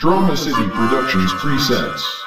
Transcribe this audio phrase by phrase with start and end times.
[0.00, 2.22] Drama City Productions presents.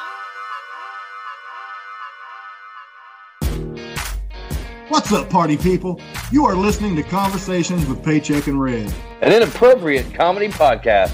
[4.89, 5.99] What's up, party people?
[6.31, 8.93] You are listening to Conversations with Paycheck and Red.
[9.21, 11.09] An inappropriate comedy podcast.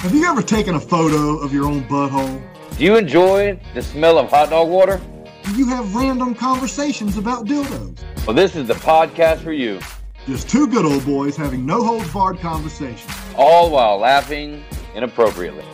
[0.00, 2.42] Have you ever taken a photo of your own butthole?
[2.76, 5.00] Do you enjoy the smell of hot dog water?
[5.44, 8.04] Do you have random conversations about dildos?
[8.26, 9.80] Well, this is the podcast for you.
[10.26, 13.10] Just two good old boys having no holds barred conversations.
[13.34, 14.62] All while laughing
[14.94, 15.64] inappropriately.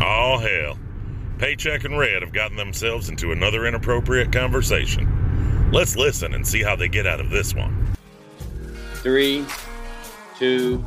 [0.00, 0.78] Oh, hell.
[1.38, 5.70] Paycheck and Red have gotten themselves into another inappropriate conversation.
[5.72, 7.94] Let's listen and see how they get out of this one.
[8.94, 9.44] Three,
[10.38, 10.78] two,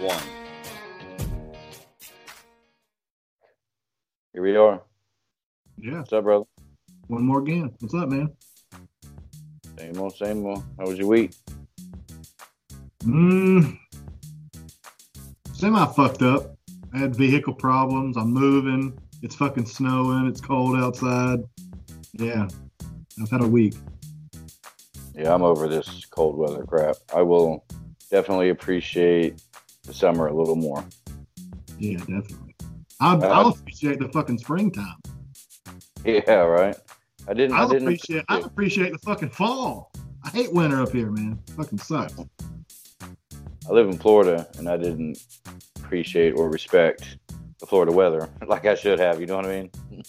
[0.00, 0.22] one.
[4.32, 4.82] Here we are.
[5.78, 5.98] Yeah.
[5.98, 6.44] What's up, brother?
[7.08, 7.74] One more again.
[7.80, 8.30] What's up, man?
[9.78, 10.64] Same old, same old.
[10.78, 11.32] How was your week?
[13.04, 13.78] Mmm.
[15.52, 16.51] Semi fucked up.
[16.94, 18.16] I had vehicle problems.
[18.16, 18.98] I'm moving.
[19.22, 20.26] It's fucking snowing.
[20.26, 21.40] It's cold outside.
[22.14, 22.48] Yeah.
[23.20, 23.74] I've had a week.
[25.14, 26.96] Yeah, I'm over this cold weather crap.
[27.14, 27.64] I will
[28.10, 29.42] definitely appreciate
[29.84, 30.84] the summer a little more.
[31.78, 32.54] Yeah, definitely.
[33.00, 34.96] I, Uh, I'll appreciate the fucking springtime.
[36.04, 36.76] Yeah, right.
[37.28, 37.56] I didn't.
[37.56, 38.24] I I'll didn't appreciate.
[38.28, 39.92] I appreciate the fucking fall.
[40.24, 41.38] I hate winter up here, man.
[41.56, 42.14] Fucking sucks.
[42.20, 45.22] I live in Florida, and I didn't
[45.92, 47.18] appreciate or respect
[47.60, 49.20] the Florida weather like I should have.
[49.20, 49.68] You know what I mean?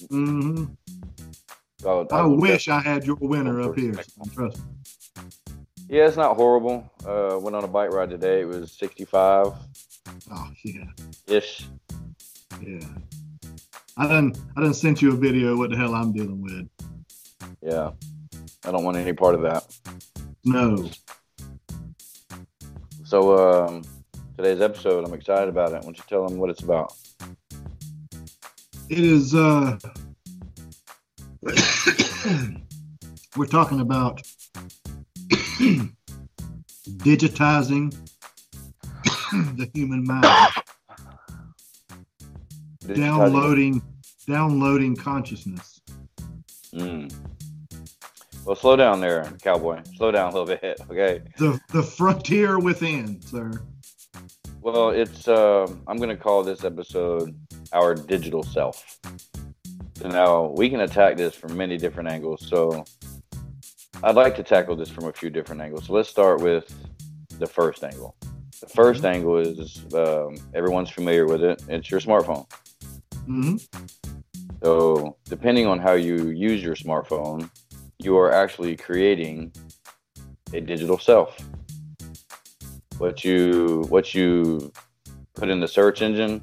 [0.09, 0.65] Mm-hmm.
[1.81, 3.91] So I will wish I had your winter up here.
[4.33, 5.23] Trust me.
[5.89, 6.89] Yeah, it's not horrible.
[7.05, 8.41] Uh, went on a bike ride today.
[8.41, 9.47] It was 65
[10.31, 10.85] Oh yeah,
[11.27, 11.65] ish.
[12.65, 12.79] yeah.
[13.97, 14.33] I done.
[14.55, 15.51] I done sent you a video.
[15.51, 16.69] of What the hell I'm dealing with?
[17.61, 17.91] Yeah,
[18.63, 19.65] I don't want any part of that.
[20.45, 20.89] No.
[23.03, 23.83] So um,
[24.35, 25.75] today's episode, I'm excited about it.
[25.75, 26.93] Why don't you tell them what it's about?
[28.89, 29.35] It is.
[29.35, 29.77] uh
[33.35, 34.21] We're talking about
[36.99, 37.95] digitizing
[39.03, 40.25] the human mind,
[42.93, 43.81] downloading,
[44.27, 45.81] downloading consciousness.
[46.73, 47.13] Mm.
[48.45, 49.81] Well, slow down there, cowboy.
[49.95, 51.21] Slow down a little bit, okay?
[51.37, 53.51] The the frontier within, sir.
[54.63, 55.27] Well, it's.
[55.27, 57.35] um I'm going to call this episode
[57.73, 58.97] "Our Digital Self."
[59.97, 62.47] So now we can attack this from many different angles.
[62.47, 62.85] So
[64.01, 65.87] I'd like to tackle this from a few different angles.
[65.87, 66.73] So let's start with
[67.39, 68.15] the first angle.
[68.61, 71.61] The 1st angle is um, everyone's familiar with it.
[71.67, 72.45] It's your smartphone.
[73.25, 73.57] hmm
[74.63, 77.49] So depending on how you use your smartphone,
[77.99, 79.51] you are actually creating
[80.53, 81.37] a digital self.
[83.03, 84.71] What you what you
[85.35, 86.41] put in the search engine,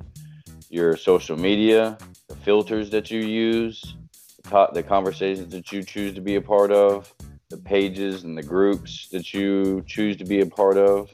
[0.68, 1.96] your social media,
[2.28, 3.96] the filters that you use,
[4.44, 7.14] the, conversations that you choose to be a part of,
[7.48, 11.10] the pages and the groups that you choose to be a part of,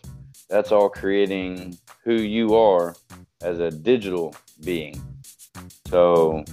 [0.51, 2.97] that's all creating who you are
[3.41, 5.01] as a digital being.
[5.87, 6.45] So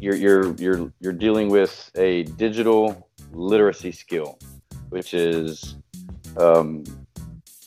[0.00, 4.38] you're you're you're you're dealing with a digital literacy skill,
[4.94, 5.74] which is
[6.36, 6.84] um,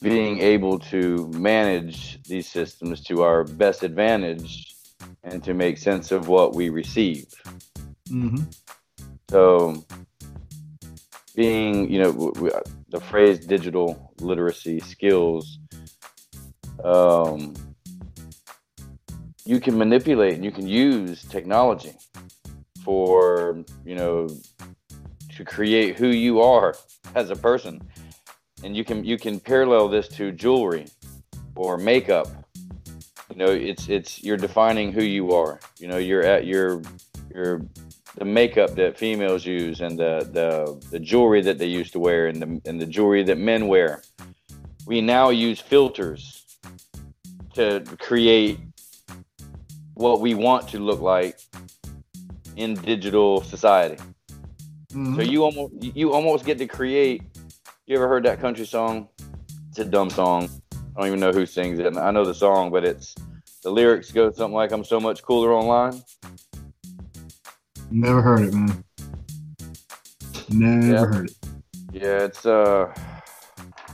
[0.01, 4.73] being able to manage these systems to our best advantage
[5.25, 7.25] and to make sense of what we receive.
[8.07, 8.37] hmm
[9.29, 9.83] So,
[11.35, 12.11] being, you know,
[12.87, 15.59] the phrase digital literacy skills,
[16.81, 17.53] um,
[19.43, 21.91] you can manipulate and you can use technology
[22.85, 24.29] for, you know,
[25.37, 26.75] to create who you are
[27.13, 27.79] as a person.
[28.63, 30.87] And you can you can parallel this to jewelry
[31.55, 32.27] or makeup.
[33.29, 35.59] You know, it's it's you're defining who you are.
[35.79, 36.81] You know, you're at your
[37.33, 37.61] your
[38.15, 42.27] the makeup that females use and the, the the jewelry that they used to wear
[42.27, 44.01] and the and the jewelry that men wear.
[44.87, 46.57] We now use filters
[47.53, 48.59] to create
[49.93, 51.37] what we want to look like
[52.55, 54.01] in digital society.
[54.97, 57.21] Hmm So you almost you almost get to create.
[57.85, 59.07] You ever heard that country song?
[59.69, 60.49] It's a dumb song.
[60.95, 61.95] I don't even know who sings it.
[61.95, 63.13] I know the song, but it's
[63.63, 66.01] the lyrics go something like "I'm so much cooler online."
[67.91, 68.83] Never heard it, man.
[70.49, 71.05] Never Yeah.
[71.05, 71.35] heard it.
[71.93, 72.93] Yeah, it's uh,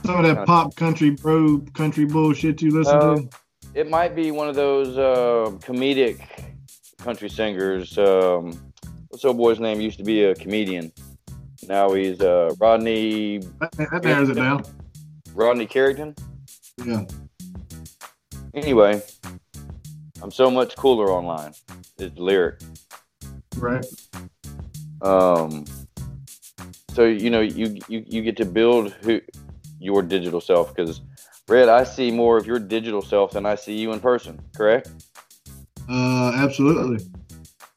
[0.06, 3.28] Some of that pop country bro country bullshit you listen Uh, to.
[3.74, 6.18] it might be one of those uh, comedic
[7.02, 7.96] country singers.
[7.98, 8.58] Um,
[9.14, 9.80] what's old boy's name?
[9.80, 10.92] Used to be a comedian.
[11.68, 14.64] Now he's uh, Rodney That, that narrows it down.
[15.34, 16.16] Rodney Carrington.
[16.84, 17.04] Yeah.
[18.54, 19.00] Anyway,
[20.20, 21.52] I'm so much cooler online.
[21.98, 22.60] Is the lyric.
[23.56, 23.86] Right.
[25.00, 25.64] Um,
[26.92, 29.20] so you know you you, you get to build who
[29.78, 31.02] your digital self because
[31.46, 34.40] Red, I see more of your digital self than I see you in person.
[34.56, 34.90] Correct?
[35.88, 37.06] Uh, absolutely.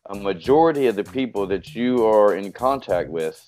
[0.09, 3.45] A majority of the people that you are in contact with,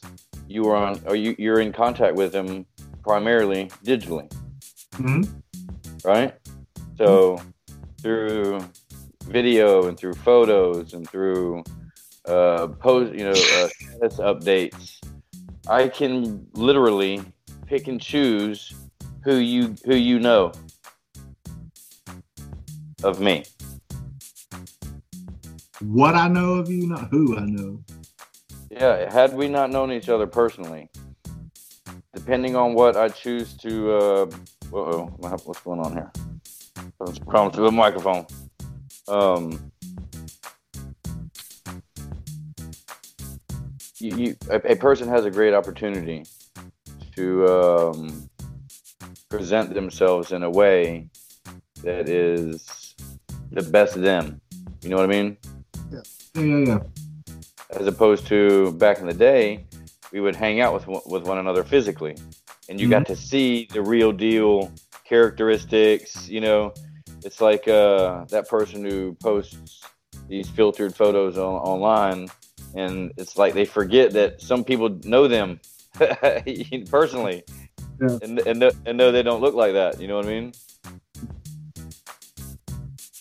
[0.48, 2.66] you are on, or you you're in contact with them
[3.04, 4.32] primarily digitally,
[4.96, 5.24] hmm
[6.04, 6.36] right?
[6.98, 7.42] So
[8.02, 8.60] through
[9.28, 11.64] video and through photos and through
[12.26, 13.70] uh, post, you know, uh,
[14.00, 15.00] status updates,
[15.68, 17.22] I can literally
[17.68, 18.74] pick and choose
[19.24, 20.52] who you who you know
[23.04, 23.44] of me.
[25.82, 27.82] What I know of you, not who I know.
[28.70, 30.90] Yeah, had we not known each other personally,
[32.14, 34.26] depending on what I choose to, uh,
[34.74, 36.12] uh-oh, what's going on here?
[37.28, 38.28] Problems with the microphone.
[39.08, 39.72] Um,
[44.00, 46.26] you, you a, a person has a great opportunity
[47.16, 48.30] to um,
[49.30, 51.10] present themselves in a way
[51.84, 52.96] that is
[53.52, 54.42] the best them.
[54.82, 55.38] You know what I mean?
[55.92, 56.02] Yeah,
[56.36, 56.80] yeah, yeah.
[57.72, 59.66] as opposed to back in the day,
[60.12, 62.16] we would hang out with one- with one another physically,
[62.70, 64.72] and you got to see the real deal
[65.06, 66.28] characteristics.
[66.30, 66.74] You know,
[67.24, 69.82] it's like uh, that person who posts
[70.28, 72.28] these filtered photos on, online,
[72.76, 75.60] and it's like they forget that some people know them
[76.90, 77.44] personally,
[78.02, 78.18] Yeah.
[78.22, 80.00] and and know, and know they don't look like that.
[80.00, 80.54] You know what I mean?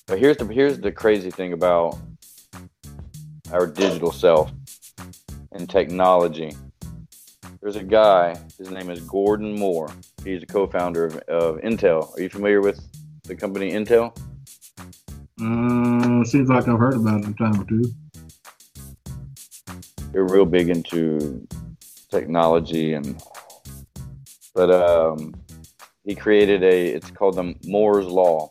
[0.07, 1.99] But here's the here's the crazy thing about
[3.53, 4.53] our digital self
[5.53, 6.55] and technology.
[7.61, 9.91] There's a guy, his name is Gordon Moore.
[10.25, 12.17] He's a co founder of, of Intel.
[12.17, 12.81] Are you familiar with
[13.25, 14.17] the company Intel?
[15.41, 17.93] Uh, seems like I've heard about it a time or two.
[20.13, 21.47] They're real big into
[22.11, 23.23] technology and
[24.55, 25.35] but um
[26.05, 28.51] he created a it's called the Moore's Law.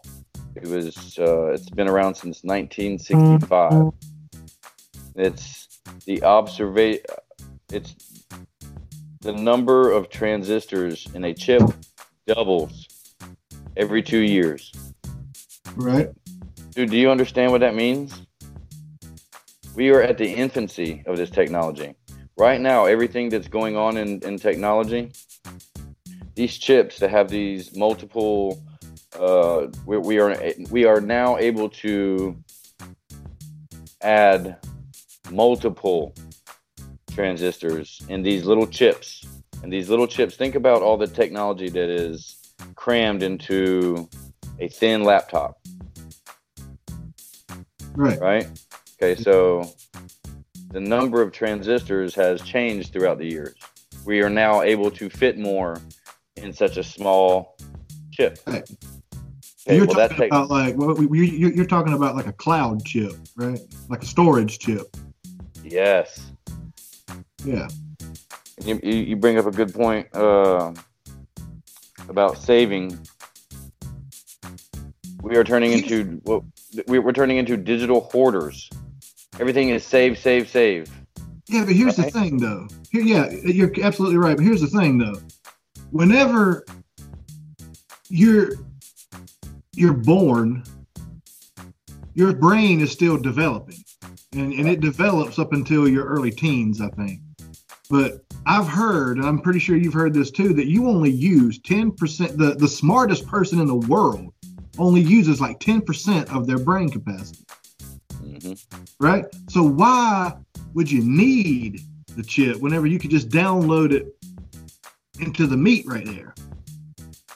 [0.55, 3.91] It was uh, it's been around since 1965.
[5.17, 5.67] It's
[6.05, 6.99] the observa
[7.71, 7.95] it's
[9.21, 11.63] the number of transistors in a chip
[12.27, 12.87] doubles
[13.75, 14.71] every 2 years.
[15.75, 16.09] Right.
[16.71, 18.13] Dude, do you understand what that means?
[19.75, 21.95] We are at the infancy of this technology.
[22.37, 25.11] Right now, everything that's going on in, in technology,
[26.35, 28.63] these chips that have these multiple,
[29.19, 30.35] uh, we, we are
[30.69, 32.37] we are now able to
[34.01, 34.57] add
[35.31, 36.13] multiple
[37.12, 39.25] transistors in these little chips.
[39.63, 42.38] And these little chips, think about all the technology that is
[42.75, 44.07] crammed into
[44.59, 45.57] a thin laptop
[47.95, 48.19] Right.
[48.19, 48.47] right?
[49.01, 49.71] Okay, so
[50.71, 53.56] the number of transistors has changed throughout the years.
[54.06, 55.81] We are now able to fit more
[56.35, 57.57] in such a small
[58.12, 58.38] chip.
[58.45, 58.69] Right.
[59.68, 62.33] Okay, you're well, talking about like what we- you- you're, you're talking about like a
[62.33, 63.59] cloud chip, right?
[63.89, 64.95] Like a storage chip.
[65.69, 66.31] Yes.
[67.43, 67.67] Yeah.
[68.63, 70.73] You, you bring up a good point uh,
[72.09, 72.97] about saving.
[75.21, 76.45] We are turning into well,
[76.88, 78.69] we- we're turning into digital hoarders.
[79.39, 80.89] Everything is save, save, save.
[81.47, 82.12] Yeah, but here's Right.
[82.12, 82.67] the thing, though.
[82.91, 84.36] Here, yeah, you're absolutely right.
[84.36, 85.15] But here's the thing, though.
[85.91, 86.65] Whenever
[88.09, 88.50] you're
[89.74, 90.63] you're born,
[92.15, 93.77] your brain is still developing,
[94.38, 97.22] and and it develops up until your early teens, I think.
[97.89, 101.60] But I've heard, and I'm pretty sure you've heard this too, that you only use
[101.60, 102.38] 10%.
[102.38, 104.34] The the smartest person in the world
[104.77, 107.44] only uses like 10% of their brain capacity
[108.20, 108.53] hmm
[109.00, 109.25] right?
[109.50, 110.34] So why
[110.74, 111.82] would you need
[112.15, 114.15] the chip whenever you could just download it
[115.20, 116.34] into the meat right there?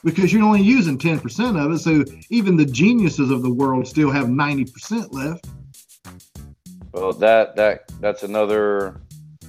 [0.04, 4.10] Because you're only using 10% of it, so even the geniuses of the world still
[4.10, 5.48] have 90% left.
[6.94, 9.02] Well, that that that's another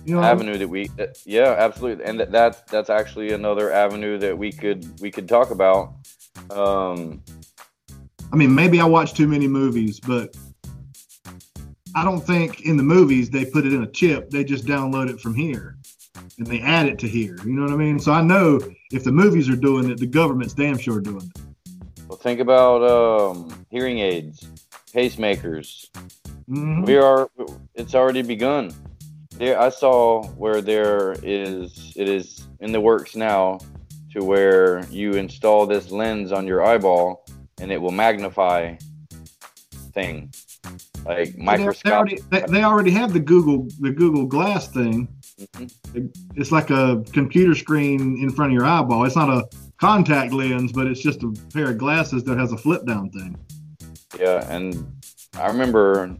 [0.05, 4.19] You know, avenue that we that- yeah absolutely and that, that's that's actually another avenue
[4.19, 5.95] that we could we could talk about
[6.51, 7.23] um
[8.33, 10.35] I mean, maybe I watch too many movies, but
[11.95, 14.31] I don't think in the movies they put it in a chip.
[14.31, 15.77] They just download it from here
[16.39, 17.37] and they add it to here.
[17.45, 17.99] You know what I mean?
[17.99, 18.59] So I know
[18.91, 21.43] if the movies are doing it, the government's damn sure doing it.
[22.09, 24.47] well think about um hearing aids
[24.95, 25.89] pacemakers
[26.49, 26.87] Mhm.
[26.87, 27.29] we are
[27.75, 28.73] it's already begun
[29.39, 33.59] there i saw where there is it is in the works now
[34.13, 37.25] to where you install this lens on your eyeball
[37.61, 38.75] and it will magnify
[39.95, 40.59] things
[41.05, 45.09] like They- They already, they, they already have the Google the Google Glass thing.
[45.57, 45.71] Mhm.
[46.37, 49.05] It's like a computer screen in front of your eyeball.
[49.05, 49.45] It's not a
[49.79, 53.37] contact lens, but it's just a pair of glasses that has a flip down thing.
[54.21, 54.87] Yeah, and
[55.39, 56.17] I remember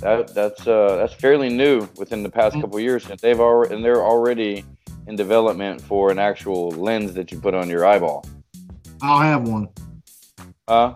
[0.00, 2.62] that that's uh, that's fairly new within the past Mm.
[2.62, 4.64] couple years, and they've already and they're already
[5.06, 8.24] in development for an actual lens that you put on your eyeball.
[9.00, 9.68] I'll have one.
[10.68, 10.94] Huh?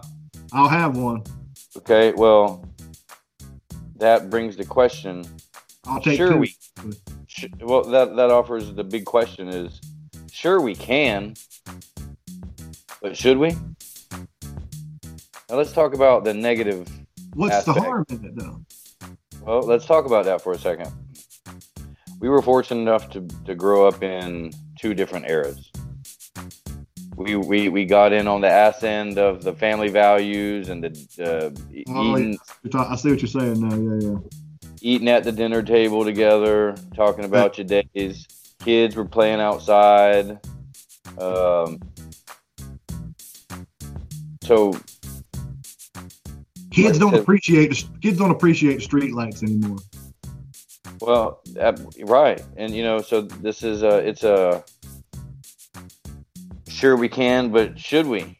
[0.52, 1.23] I'll have one.
[1.76, 2.64] Okay, well,
[3.96, 5.25] that brings the question.
[5.87, 6.38] I'll take sure two.
[6.38, 6.54] we.
[7.26, 9.80] Sh- well, that that offers the big question is,
[10.30, 11.35] sure we can,
[13.02, 13.56] but should we?
[15.49, 16.88] Now let's talk about the negative
[17.37, 18.64] What's the harm in it though?
[19.43, 20.90] Well, let's talk about that for a second.
[22.19, 25.71] We were fortunate enough to, to grow up in two different eras.
[27.14, 30.90] We, we we got in on the ass end of the family values and the
[31.23, 31.50] uh,
[31.88, 33.76] Oh, eating You're I see what you're saying now.
[33.76, 34.19] Yeah, yeah.
[34.81, 38.26] eating at the dinner table together, talking about your days.
[38.61, 40.38] Kids were playing outside.
[41.19, 41.81] Um,
[44.43, 44.73] so
[46.76, 49.78] Kids don't appreciate the kids don't appreciate street lights anymore.
[51.00, 51.40] Well,
[52.04, 54.62] right, and you know, so this is a, it's a,
[56.68, 58.38] sure we can, but should we?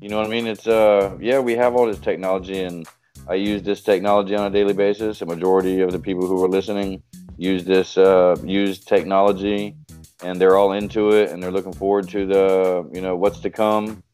[0.00, 0.46] You know what I mean?
[0.46, 2.86] It's uh, yeah, we have all this technology, and
[3.26, 5.20] I use this technology on a daily basis.
[5.20, 7.02] A majority of the people who are listening
[7.38, 9.74] use this, uh, use technology,
[10.22, 13.50] and they're all into it, and they're looking forward to the, you know, what's to
[13.50, 14.04] come.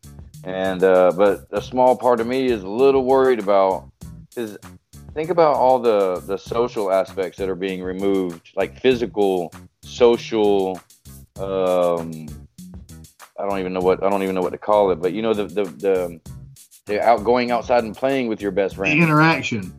[0.45, 3.91] And uh, but a small part of me is a little worried about
[4.37, 4.57] is
[5.15, 10.81] think about all the the social aspects that are being removed like physical social
[11.39, 12.27] um
[13.39, 15.21] i don't even know what i don't even know what to call it but you
[15.23, 16.21] know the the the,
[16.87, 19.75] the out going outside and playing with your best friend, The interaction.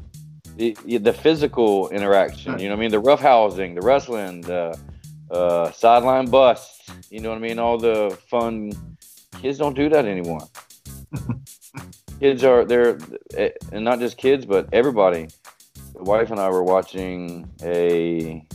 [0.57, 2.91] the, the physical interaction you know what i mean?
[2.91, 4.77] The rough housing the wrestling the
[5.31, 7.57] uh sideline busts you know what i mean?
[7.57, 8.73] All the fun
[9.33, 10.47] kids don't do that anymore.
[12.19, 12.97] Kids are they're
[13.71, 15.27] and not just kids but everybody.
[15.95, 18.45] The wife and i were watching a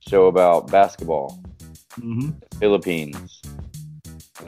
[0.00, 1.40] show about basketball
[1.94, 2.30] hmm
[2.60, 3.40] philippines.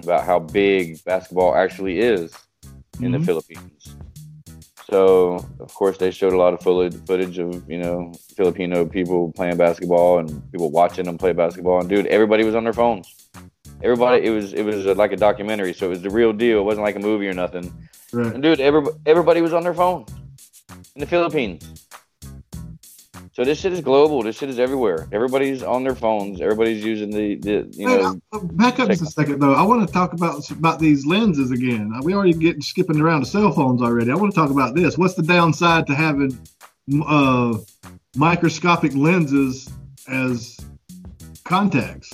[0.02, 2.34] About how big basketball actually is
[3.00, 3.24] in the Mhm.
[3.24, 3.96] philippines.
[4.90, 9.32] So of course they showed a lot of footage, footage of you know filipino people
[9.32, 11.80] playing basketball and people watching them play basketball.
[11.80, 13.14] And dude everybody was on their phones
[13.84, 16.62] everybody it was it was like a documentary so it was the real deal it
[16.62, 17.72] wasn't like a movie or nothing
[18.12, 18.32] Right.
[18.32, 20.06] and dude, every, everybody was on their phone
[20.94, 21.86] in the Philippines.
[23.32, 24.22] So this shit is global.
[24.22, 25.08] This shit is everywhere.
[25.10, 26.40] Everybody's on their phones.
[26.40, 28.20] Everybody's using the, the you know.
[28.32, 29.54] uh, back up just a second though.
[29.54, 31.90] I want to talk about about these lenses again.
[31.92, 34.12] Uh, We already get skipping around to cell phones already.
[34.12, 34.96] I want to talk about this.
[34.96, 36.38] What's the downside to having
[37.04, 37.58] uh,
[38.14, 39.68] microscopic lenses
[40.06, 40.56] as
[41.42, 42.12] contacts?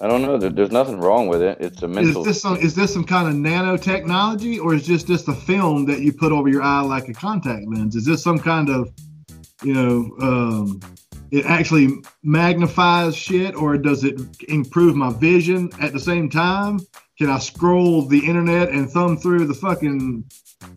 [0.00, 0.38] I don't know.
[0.38, 1.58] There's nothing wrong with it.
[1.60, 2.22] It's a Is mental.
[2.22, 6.00] this some is this some kind of nanotechnology, or is just just a film that
[6.00, 7.96] you put over your eye like a contact lens?
[7.96, 8.92] Is this some kind of
[9.64, 10.80] you know um,
[11.32, 11.88] it actually
[12.22, 16.78] magnifies shit, or does it improve my vision at the same time?
[17.18, 20.24] Can I scroll the internet and thumb through the fucking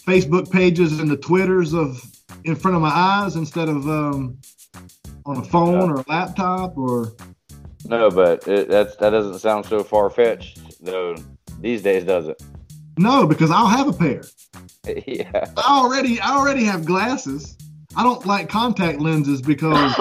[0.08, 2.04] Facebook pages and the Twitters of
[2.44, 4.40] in front of my eyes instead of um,
[5.28, 7.14] on a phone or a laptop or
[7.86, 11.16] no, but it, that's that doesn't sound so far fetched though.
[11.60, 12.42] These days, does it?
[12.98, 13.26] no?
[13.26, 14.24] Because I'll have a pair.
[15.08, 15.46] yeah.
[15.58, 17.58] I already I already have glasses.
[17.96, 19.94] I don't like contact lenses because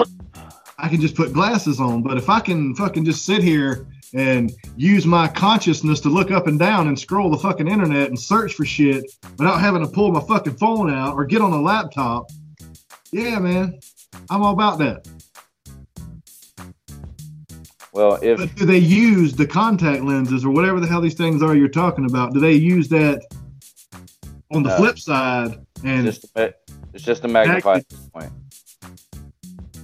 [0.77, 2.03] I can just put glasses on.
[2.03, 6.47] But if I can fucking just sit here and use my consciousness to look up
[6.47, 9.03] and down and scroll the fucking internet and search for shit
[9.37, 12.29] without having to pull my fucking phone out or get on a laptop,
[13.11, 13.79] yeah, man,
[14.29, 15.07] I'm all about that.
[17.93, 21.43] Well, if But do they use the contact lenses or whatever the hell these things
[21.43, 22.33] are you're talking about?
[22.33, 23.21] Do they use that
[24.53, 24.77] on the No.
[24.77, 25.59] flip side?
[25.83, 26.25] And just
[26.93, 28.31] it's just a magnify at this point.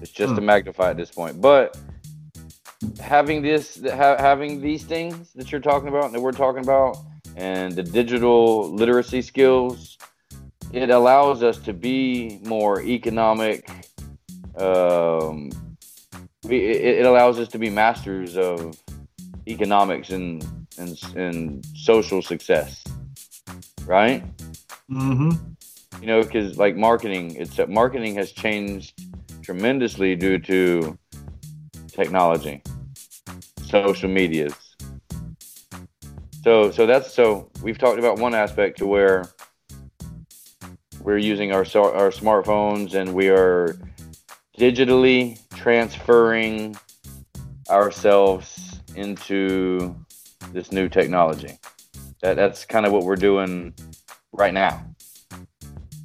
[0.01, 0.37] It's just Huh.
[0.37, 1.41] a magnify at this point.
[1.41, 1.77] But
[2.99, 6.97] having this, ha- having these things that you're talking about, that we're talking about,
[7.35, 9.97] and the digital literacy skills,
[10.71, 13.69] it allows us to be more economic.
[14.57, 15.49] Um,
[16.47, 18.77] we, it, it allows us to be masters of
[19.47, 20.45] economics and
[20.77, 22.83] and, and social success,
[23.85, 24.23] right?
[24.89, 25.31] hmm
[25.99, 28.93] you know because like marketing it's marketing has changed
[29.41, 30.97] tremendously due to
[31.87, 32.61] technology
[33.67, 34.53] social medias.
[36.43, 39.29] So so that's so we've talked about one aspect to where
[41.01, 43.77] we're using our our smartphones and we are
[44.57, 46.75] digitally transferring
[47.69, 49.95] ourselves into
[50.51, 51.57] this new technology.
[52.21, 53.73] That that's kind of what we're doing
[54.33, 54.83] right now.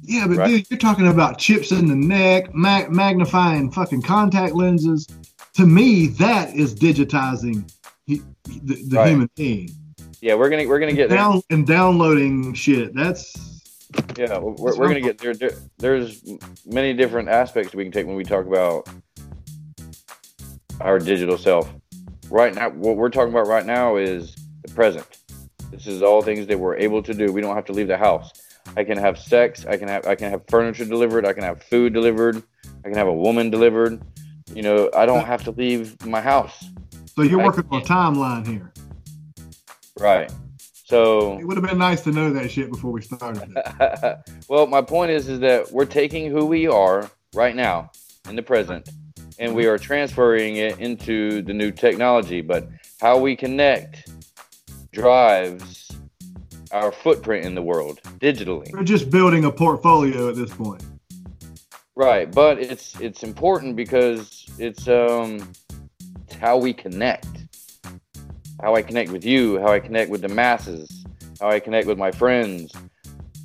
[0.03, 0.47] Yeah, but Right.
[0.49, 5.07] dude, you're talking about chips in the neck, mag- magnifying fucking contact lenses.
[5.55, 7.71] To me, that is digitizing
[8.05, 8.21] he,
[8.63, 9.09] the, the Right.
[9.09, 9.69] human being.
[10.21, 11.17] Yeah, we're gonna we're gonna get there.
[11.17, 12.93] Down and downloading shit.
[12.93, 13.52] That's
[14.17, 15.33] Yeah, we're, we're gonna get there.
[15.33, 15.51] there.
[15.77, 16.23] There's
[16.65, 18.87] many different aspects we can take when we talk about
[20.81, 21.73] our digital self.
[22.29, 24.35] Right now, what we're talking about right now is
[24.65, 25.05] the present.
[25.71, 27.31] This is all things that we're able to do.
[27.31, 28.31] We don't have to leave the house.
[28.77, 29.65] I can have sex.
[29.65, 31.25] I can have I can have furniture delivered.
[31.25, 32.41] I can have food delivered.
[32.85, 34.01] I can have a woman delivered.
[34.53, 36.65] You know, I don't have to leave my house.
[37.05, 38.71] so you're working on a timeline here.
[39.99, 40.31] Right.
[40.83, 43.55] So It would have been nice to know that shit before we started.
[44.49, 47.91] Well, my point is, is that we're taking who we are right now
[48.29, 48.89] in the present,
[49.39, 52.41] and we are transferring it into the new technology.
[52.41, 52.67] But
[53.01, 54.09] how we connect
[54.91, 55.91] drives
[56.71, 58.71] our footprint in the world digitally.
[58.73, 60.83] We're just building a portfolio at this point.
[61.95, 65.47] Right, but it's it's important because it's um
[66.27, 67.42] it's how we connect.
[68.63, 71.03] How I connect with you, how I connect with the masses,
[71.41, 72.71] how I connect with my friends.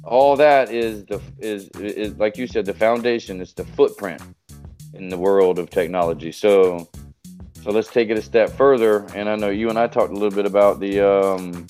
[0.05, 4.23] All that is the is is like you said the foundation, it's the footprint
[4.95, 6.31] in the world of technology.
[6.31, 6.89] So
[7.65, 10.15] so let's take it a step further and I know you and I talked a
[10.15, 11.67] little bit about the um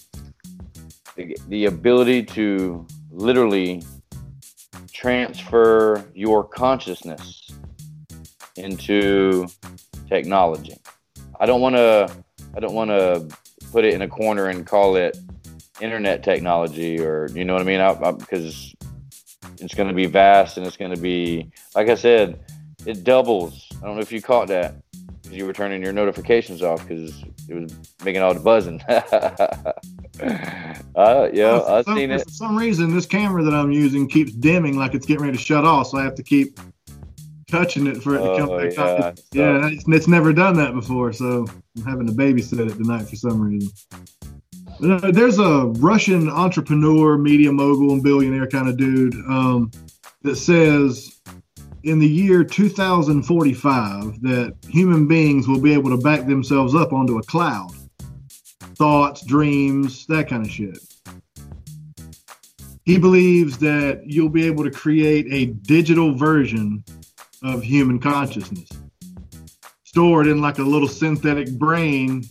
[1.16, 3.82] the, the ability to literally
[4.92, 7.50] transfer your consciousness
[8.56, 9.48] into
[10.06, 10.76] technology.
[11.40, 12.14] I don't want to
[12.56, 13.28] I don't want to
[13.72, 15.16] put it in a corner and call it
[15.80, 18.74] internet technology or you know what I mean because
[19.60, 22.40] it's going to be vast and it's going to be like I said
[22.86, 23.66] it doubles.
[23.82, 24.74] I don't know if you caught that
[25.22, 28.80] because you were turning your notifications off because it was making all the buzzing.
[30.94, 32.24] uh, yeah, I've seen it.
[32.24, 35.42] For some reason, this camera that I'm using keeps dimming like it's getting ready to
[35.42, 36.58] shut off, so I have to keep
[37.48, 39.00] touching it for it to come Oh, back yeah, on.
[39.00, 43.08] that Yeah, it's, it's never done that before, so I'm having to babysit it tonight
[43.08, 43.70] for some reason.
[44.82, 49.70] Uh, There's a Russian entrepreneur, media mogul, and billionaire kind of dude um,
[50.22, 51.20] that says
[51.84, 57.18] in the year 2045 that human beings will be able to back themselves up onto
[57.18, 57.70] a cloud.
[58.76, 60.78] Thoughts, dreams, that kind of shit.
[62.84, 66.82] He believes that you'll be able to create a digital version
[67.42, 68.68] of human consciousness.
[69.84, 72.24] Stored in like a little synthetic brain.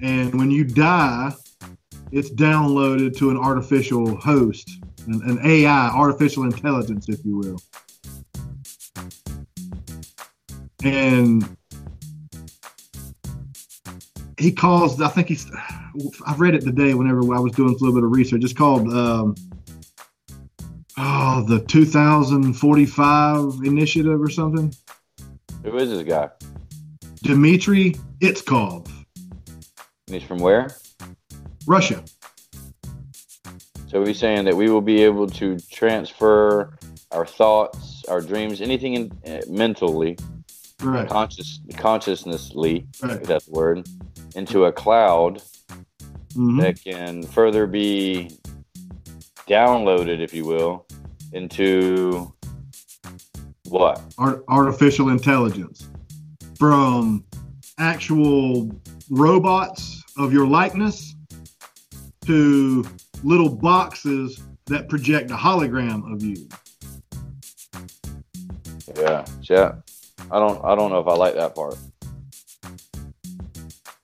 [0.00, 1.32] And when you die
[2.14, 7.60] it's downloaded to an artificial host an, an ai artificial intelligence if you will.
[10.84, 11.56] And
[14.38, 15.50] he calls i think he's
[16.26, 18.44] i've read it today whenever i was doing a little bit of research.
[18.44, 19.34] It's called um,
[20.98, 24.72] oh the 2045 initiative or something
[25.64, 26.28] Who is this guy?
[27.22, 30.76] Dmitry Itskov, And he's from where?
[31.66, 32.04] Russia.
[33.88, 36.76] So he's saying that we will be able to transfer
[37.12, 40.18] our thoughts, our dreams, anything in, uh, mentally,
[40.82, 41.08] Right.
[41.08, 43.22] conscious, consciously, Right.
[43.24, 43.88] that's the word,
[44.34, 45.40] into a cloud
[46.34, 46.60] Mhm.
[46.60, 48.30] that can further be
[49.46, 50.86] downloaded, if you will,
[51.32, 52.32] into
[53.68, 54.00] what?
[54.18, 55.88] Art- artificial intelligence
[56.58, 57.24] from
[57.78, 58.70] actual
[59.10, 61.14] robots of your likeness
[62.26, 62.84] to
[63.22, 66.48] little boxes that project a hologram of you.
[68.96, 69.72] Yeah, yeah.
[70.30, 71.76] I don't, I don't know if I like that part.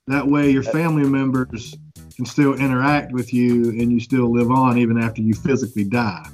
[0.07, 1.77] That way, your family members
[2.21, 6.29] can still interact with you and you still live on even after you physically die.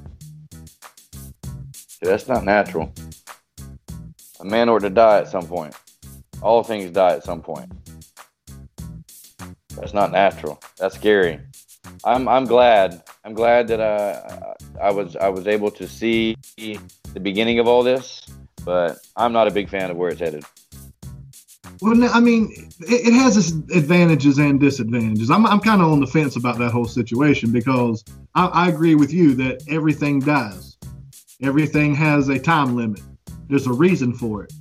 [1.76, 2.92] See, that's not natural.
[4.40, 5.76] A man ought to die at some point.
[6.42, 7.70] All things die at some point.
[9.76, 10.60] That's not natural.
[10.76, 11.38] That's scary.
[12.04, 13.04] I'm I'm glad.
[13.24, 17.84] I'm glad that I I was I was able to see the beginning of all
[17.84, 18.26] this,
[18.64, 20.44] but I'm not a big fan of where it's headed.
[21.80, 25.30] Well, no, I mean, it, it has its advantages and disadvantages.
[25.30, 28.94] I'm, I'm kind of on the fence about that whole situation because I, I agree
[28.94, 30.76] with you that everything dies.
[31.42, 33.00] Everything has a time limit.
[33.48, 34.52] There's a reason for it.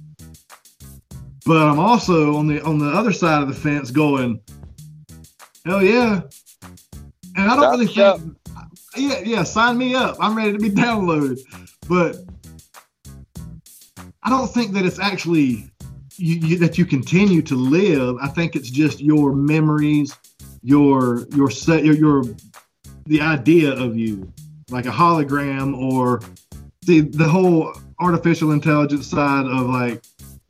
[1.46, 4.42] but I'm also on the on the other side of the fence going,
[5.66, 6.22] hell yeah.
[7.38, 8.38] And I don't really think,
[8.98, 10.18] yeah, yeah, sign me up.
[10.20, 11.40] I'm ready to be downloaded,
[11.88, 12.18] but
[14.24, 15.70] I don't think that it's actually
[16.18, 18.18] you, you, that you continue to live.
[18.22, 20.18] I think it's just your memories,
[20.62, 22.24] your your set, your, your
[23.06, 24.32] the idea of you,
[24.70, 26.22] like a hologram, or
[26.86, 30.04] the the whole artificial intelligence side of like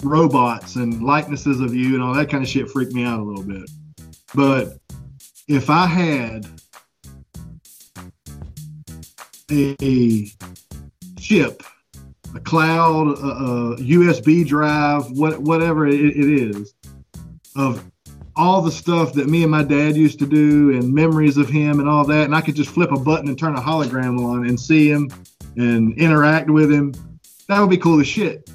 [0.03, 3.23] robots and likenesses of you and all that kind of shit freaked me out a
[3.23, 3.69] little bit.
[4.33, 4.77] But
[5.47, 6.47] if I had
[9.51, 10.27] a,
[11.19, 11.63] chip,
[12.35, 16.73] a cloud, a, a USB drive, what, whatever it, it is,
[17.55, 17.83] of
[18.35, 21.79] all the stuff that me and my dad used to do and memories of him
[21.79, 24.47] and all that, and I could just flip a button and turn a hologram on
[24.47, 25.09] and see him
[25.55, 26.93] and interact with him,
[27.47, 28.49] that would be cool as shit.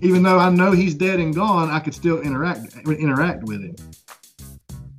[0.00, 3.76] Even though I know he's dead and gone, I could still interact interact with him.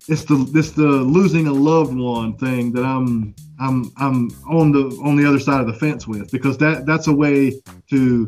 [0.08, 4.86] It's the it's the losing a loved one thing that I'm I'm I'm on the
[5.04, 8.28] on the other side of the fence with because that that's a way to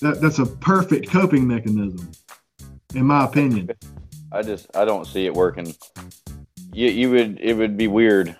[0.00, 2.10] that that's a perfect coping mechanism,
[2.94, 3.70] in my opinion.
[4.30, 5.74] I just I don't see it working.
[6.72, 8.36] You you would it would be weird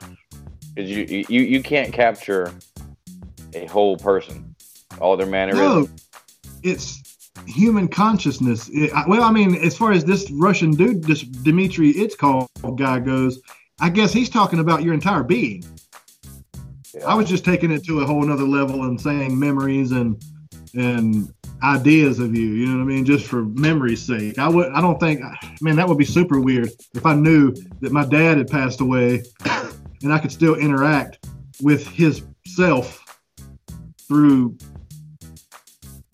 [0.75, 2.53] because you you you can't capture
[3.55, 4.55] a whole person,
[5.01, 5.88] all their mannerisms.
[5.88, 7.03] No, it's
[7.46, 8.68] human consciousness.
[8.72, 12.98] It, I- well, I mean, as far as this Russian dude, this Dmitry Itskov guy
[13.01, 13.40] goes,
[13.81, 15.64] I guess he's talking about your entire being.
[16.94, 17.07] Yeah.
[17.07, 20.22] I was just taking it to a whole nother level and saying memories and
[20.74, 22.46] and ideas of you.
[22.46, 23.05] You know what I mean?
[23.05, 24.38] Just for memory's sake.
[24.38, 24.72] I would.
[24.72, 25.20] I don't think.
[25.61, 29.22] Man, that would be super weird if I knew that my dad had passed away,
[30.02, 31.26] and I could still interact
[31.62, 32.98] with his self
[34.09, 34.57] through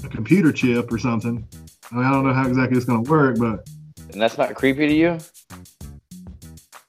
[0.05, 1.47] a computer chip or something.
[1.91, 3.69] I, mean, I don't know how exactly it's going to work, but
[4.13, 5.19] and that's not creepy to you.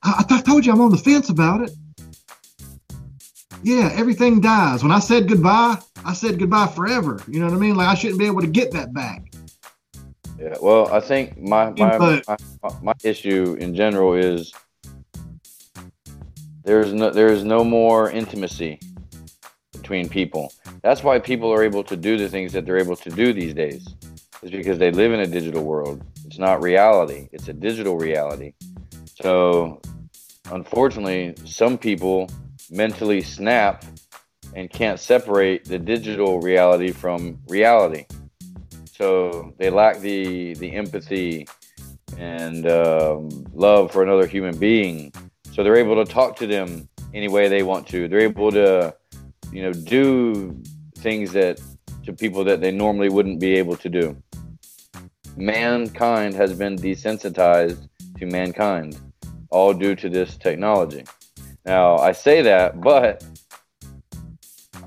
[0.04, 1.72] I, I told you I'm on the fence about it.
[3.64, 4.84] Yeah, everything dies.
[4.84, 7.22] When I said goodbye, I said goodbye forever.
[7.28, 7.76] You know what I mean?
[7.76, 9.32] Like I shouldn't be able to get that back.
[10.40, 10.56] Yeah.
[10.62, 12.38] Well, I think my my, But- my
[12.82, 14.54] my issue in general is
[16.64, 18.80] there's no there's no more intimacy
[19.74, 20.54] between people.
[20.82, 23.54] That's why people are able to do the things that they're able to do these
[23.54, 23.88] days.
[24.42, 26.02] Is because they live in a digital world.
[26.26, 27.28] It's not reality.
[27.34, 28.54] It's a digital reality.
[29.22, 29.82] So,
[30.50, 32.30] unfortunately, some people
[32.72, 33.86] mentally snap
[34.56, 38.06] and can't separate the digital reality from reality.
[38.92, 41.48] So they lack the the empathy
[42.18, 45.14] and um, love for another human being.
[45.52, 48.08] So they're able to talk to them any way they want to.
[48.08, 48.94] They're able to,
[49.52, 50.62] you know, do
[50.98, 51.62] things that
[52.06, 54.22] to people that they normally wouldn't be able to do.
[55.38, 59.00] Mankind has been desensitized to mankind,
[59.50, 61.04] all due to this technology.
[61.70, 63.24] Now I say that, but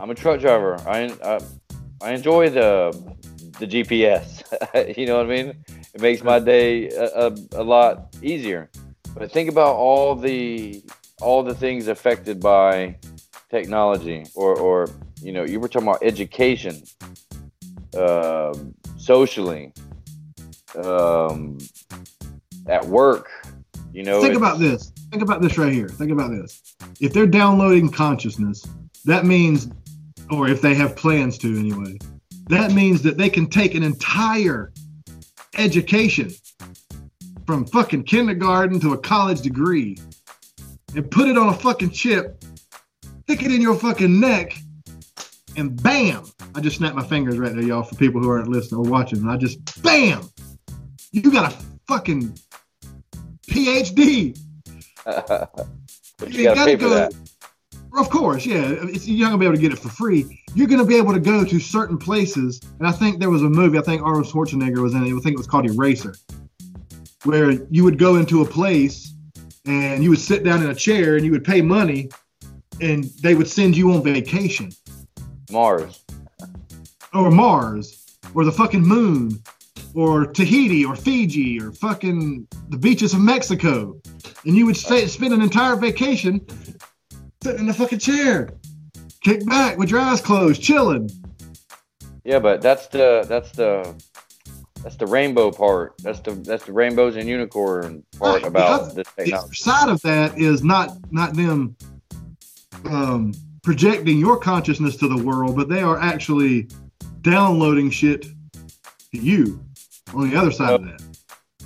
[0.01, 0.75] I'm a truck driver.
[0.85, 1.39] I I,
[2.01, 2.91] I enjoy the
[3.61, 4.43] the GPS.
[4.99, 5.65] you know what I mean?
[5.95, 8.69] It makes my day a, a, a lot easier.
[9.15, 10.83] But think about all the
[11.21, 12.97] all the things affected by
[13.49, 14.89] technology, or or
[15.23, 16.83] you know, you were talking about education,
[17.97, 19.73] um, socially,
[20.75, 21.59] um,
[22.67, 23.31] at work.
[23.93, 24.91] You know, Think about this.
[25.11, 25.89] Think about this right here.
[25.89, 26.63] Think about this.
[27.01, 28.65] If they're downloading consciousness,
[29.05, 29.69] that means,
[30.31, 31.99] or if they have plans to anyway,
[32.49, 34.73] that means that they can take an entire
[35.59, 36.31] education
[37.47, 39.99] from fucking kindergarten to a college degree
[40.95, 42.43] and put it on a fucking chip,
[43.25, 44.57] stick it in your fucking neck,
[45.57, 46.25] and bam!
[46.55, 49.29] I just snapped my fingers right there, y'all, for people who aren't listening or watching.
[49.29, 50.31] I just bam!
[51.11, 51.57] You got a
[51.89, 52.35] fucking
[53.53, 54.39] PhD.
[55.05, 57.15] but You you gotta gotta pay for go- that.
[57.95, 58.63] Of course, yeah.
[58.85, 60.43] It's, you're not gonna be able to get it for free.
[60.55, 63.49] You're gonna be able to go to certain places, and I think there was a
[63.51, 63.79] movie.
[63.79, 65.07] I think Arnold Schwarzenegger was in it.
[65.09, 66.15] I think it was called Eraser,
[67.25, 69.13] where you would go into a place
[69.67, 72.09] and you would sit down in a chair and you would pay money,
[72.81, 74.73] and they would send you on vacation
[75.51, 76.03] Mars.
[77.13, 79.39] or Mars or the fucking moon
[79.95, 84.01] or Tahiti or Fiji or fucking the beaches of Mexico.
[84.45, 86.45] And you would stay, spend an entire vacation
[87.43, 88.51] sitting in a fucking chair,
[89.21, 91.11] kick back with your eyes closed, chilling.
[92.25, 93.95] Yeah, but that's the that's the
[94.83, 95.95] that's the rainbow part.
[96.03, 99.55] That's the that's the rainbows and unicorn part Right, about this The technology.
[99.57, 101.77] side of that is not not them
[102.85, 106.69] um, projecting your consciousness to the world, but they are actually
[107.23, 109.61] downloading shit to you.
[110.15, 111.03] On the other side of that.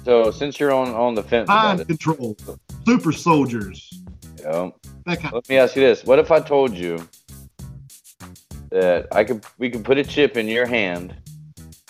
[0.05, 2.37] So since you're on on the fence Mind control,
[2.87, 3.93] super soldiers,
[5.05, 5.35] that kind.
[5.35, 7.09] let me ask you this: What if I told you
[8.71, 11.15] that I could we could put a chip in your hand,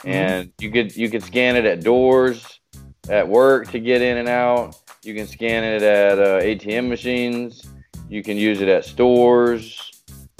[0.05, 2.61] and you could you could scan it at doors,
[3.09, 4.77] at work to get in and out.
[5.03, 7.64] You can scan it at uh, ATM machines.
[8.09, 9.92] You can use it at stores.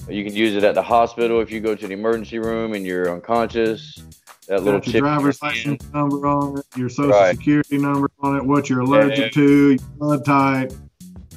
[0.09, 2.87] You can use it at the hospital if you go to the emergency room and
[2.87, 4.03] you're unconscious.
[4.49, 4.87] That little your chip.
[4.89, 5.55] in your driver's hand.
[5.57, 7.37] license number on it, your social Right.
[7.37, 10.73] security number on it, what you're allergic to, your blood type.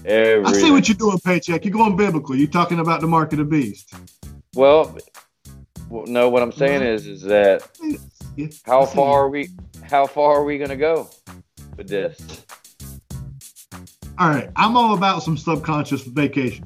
[0.06, 1.65] I see what you're doing, paycheck.
[1.65, 2.36] You're going biblical.
[2.36, 3.93] You're talking about the mark of the beast.
[4.56, 4.95] Well,
[5.89, 6.30] well, no.
[6.30, 7.67] What I'm saying is, is that
[8.36, 9.50] Yeah, how I see far are we?
[9.84, 11.10] How far are we gonna go
[11.78, 12.45] with this?
[14.17, 16.65] All right, I'm all about some subconscious vacations.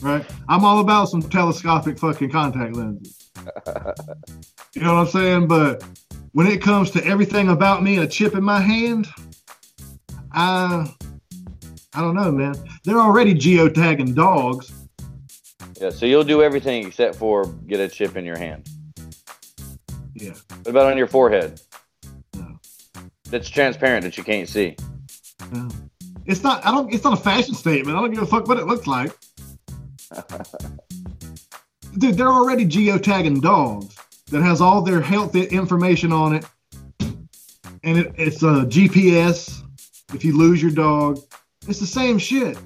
[0.00, 0.24] Right?
[0.48, 3.17] I'm all about some telescopic fucking contact lenses.
[4.74, 5.46] you know what I'm saying?
[5.46, 5.84] But
[6.32, 9.08] when it comes to everything about me, a chip in my hand,
[10.32, 10.92] I
[11.94, 12.54] I don't know, man.
[12.84, 14.72] They're already geotagging dogs.
[15.80, 15.90] Yeah.
[15.90, 18.68] So you'll do everything except for get a chip in your hand.
[20.14, 20.34] Yeah.
[20.48, 21.60] What about on your forehead?
[22.34, 22.58] No.
[23.30, 24.76] That's transparent that you can't see.
[25.52, 25.68] no.
[26.26, 27.96] It's not I don't it's not a fashion statement.
[27.96, 29.12] I don't give a fuck what it looks like.
[31.96, 33.96] Dude, they're already geotagging dogs
[34.30, 36.44] that has all their health information on it.
[37.82, 39.62] And it, it's a GPS.
[40.14, 41.18] If you lose your dog,
[41.66, 42.58] it's the same shit.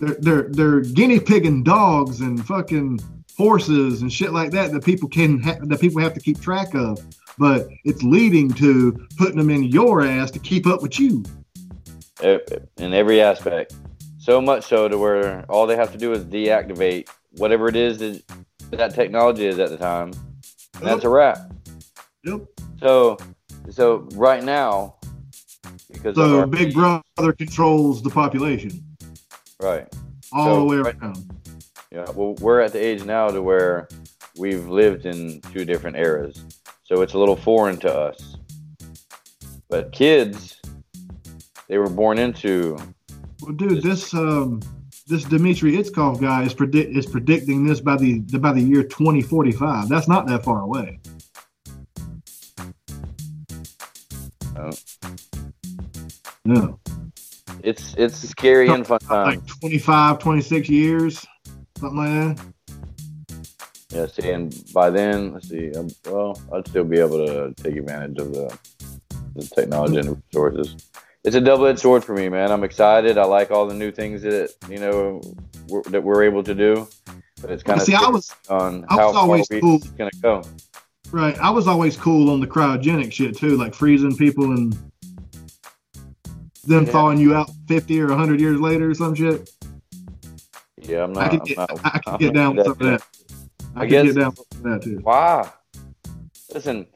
[0.00, 3.00] They're they're they're guinea pigging dogs and fucking
[3.36, 6.74] horses and shit like that that people can ha- that people have to keep track
[6.74, 6.98] of.
[7.38, 11.24] But it's leading to putting them in your ass to keep up with you.
[12.22, 13.74] In every aspect.
[14.18, 17.98] So much so to where all they have to do is deactivate whatever it is
[17.98, 18.22] that
[18.70, 20.12] that technology is at the time.
[20.74, 21.38] And that's a wrap.
[22.24, 22.42] Yep.
[22.80, 23.16] So,
[23.70, 24.96] so right now,
[25.92, 28.84] because So our, Big Brother controls the population
[29.60, 29.86] right,
[30.32, 31.30] all So, the way right- around.
[31.92, 32.06] yeah.
[32.14, 33.88] Well, we're at the age now to where
[34.36, 36.44] we've lived in two different eras,
[36.82, 38.36] so it's a little foreign to us.
[39.68, 40.60] But kids,
[41.68, 42.76] they were born into
[43.40, 44.60] Well, dude, this um,
[45.06, 49.88] this Dmitry Itskov guy is predict is predicting this by the by the year 2045.
[49.88, 50.98] That's not that far away.
[54.56, 54.70] Oh.
[56.46, 56.78] No,
[57.62, 59.26] it's it's scary and fun time.
[59.26, 61.26] like 25, 26 years,
[61.78, 62.46] something like that.
[63.90, 65.72] Yeah, see, and by then, let's see.
[65.72, 68.58] Um, well, I'd still be able to take advantage of the,
[69.36, 70.76] the technology and the resources.
[71.24, 72.50] It's a double-edged sword for me, man.
[72.50, 73.16] I'm excited.
[73.16, 75.20] I like all the new things that you know
[75.68, 76.86] we're, that we're able to do,
[77.40, 79.76] but it's kind of See, I was on I was always cool.
[79.76, 80.42] it's gonna go.
[81.12, 81.36] right.
[81.38, 84.72] I was always cool on the cryogenic shit too, like freezing people and
[86.66, 86.92] them Yeah.
[86.92, 89.50] thawing you out 50 or 100 years later or some shit.
[90.82, 91.32] Yeah, I'm not.
[91.32, 93.02] I I'm get, not- I, I get down with some of that.
[93.74, 94.98] I, I guess- get down with that too.
[95.02, 95.50] Why?
[96.52, 96.86] Listen,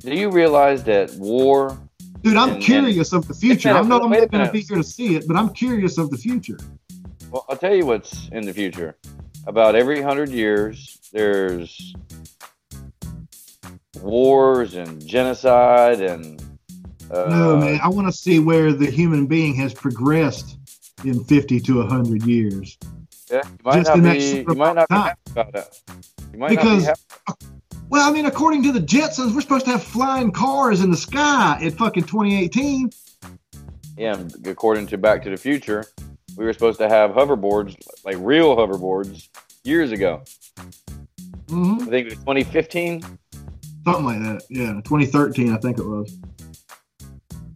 [0.00, 1.78] do you realize that war?
[2.22, 3.68] Dude, I'm And- curious of the future.
[3.68, 6.16] minute, I'm not going to be here to see it, but I'm curious of the
[6.16, 6.58] future.
[7.30, 8.96] Well, I'll tell you what's in the future.
[9.46, 11.94] About every hundred years, there's
[14.00, 16.40] wars and genocide and.
[17.10, 20.56] Uh, no, man, I want to see where the human being has progressed
[21.04, 22.78] in 50 to 100 years.
[23.30, 24.44] Yeah, you might Just not be.
[24.48, 25.80] You might not be happy about that.
[26.32, 27.46] You might Because- not be happy.
[27.92, 30.96] Well, I mean, according to the Jetsons, we're supposed to have flying cars in the
[30.96, 32.88] sky in fucking 2018.
[33.98, 35.84] Yeah, according to Back to the Future,
[36.38, 39.28] we were supposed to have hoverboards, like real hoverboards,
[39.64, 40.22] years ago.
[41.50, 43.02] hmm I think it was 2015.
[43.84, 44.42] Something like that.
[44.48, 46.16] Yeah, 2013, I think it was.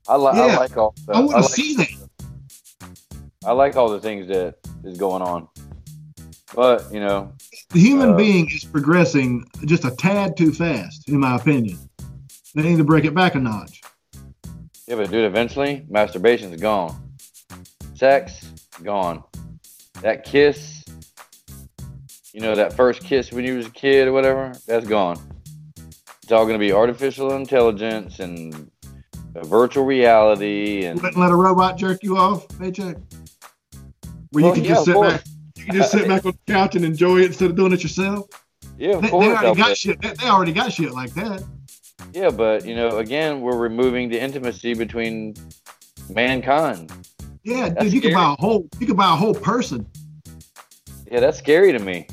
[0.06, 0.94] I, li- I like all.
[1.06, 1.88] The, I want to like, see that.
[3.46, 5.48] I like all the things that is going on,
[6.54, 7.32] but you know,
[7.70, 11.78] The human Uh, being is progressing just a tad too fast, in my opinion.
[12.54, 13.82] They need to break it back a notch.
[14.86, 16.94] yeah, but dude, eventually, masturbation's gone.
[17.94, 18.46] Sex
[18.82, 19.22] gone.
[20.02, 20.84] That kiss,
[22.32, 25.18] you know, that first kiss when you was a kid or whatever, that's gone.
[26.22, 28.70] It's all going to be artificial intelligence and
[29.44, 32.96] virtual reality and wouldn't let a robot jerk you off, paycheck.
[34.30, 35.22] Where you can yeah, just sit back,
[35.66, 38.26] you just sit back on the couch and enjoy it instead of doing it yourself.
[38.78, 39.26] yeah, of They, they course.
[39.38, 40.00] I'll already got shit.
[40.00, 41.42] They, they already got shit like that.
[42.12, 45.34] Yeah, but you know, again, we're removing the intimacy between
[46.08, 46.92] mankind.
[47.42, 48.68] Yeah, That's dude, you can buy a whole.
[48.80, 49.86] You can buy a whole person.
[51.10, 52.06] Yeah, that's scary to me.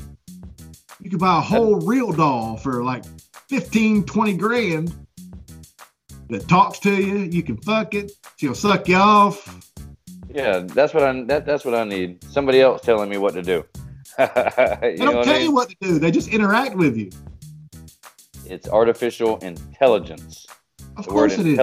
[1.00, 3.04] You can buy a whole real doll for like
[3.48, 4.94] 15, 20 grand.
[6.30, 7.18] that talks to you.
[7.18, 8.12] You can fuck it.
[8.36, 9.63] She'll suck you off.
[10.34, 12.22] Yeah, that's what I that, that's what I need.
[12.24, 13.64] Somebody else telling me what to do.
[14.18, 15.42] you They don't tell I mean?
[15.42, 16.00] you what to do.
[16.00, 17.10] They just interact with you.
[18.44, 20.44] It's artificial intelligence.
[20.96, 21.56] Of the word course it is.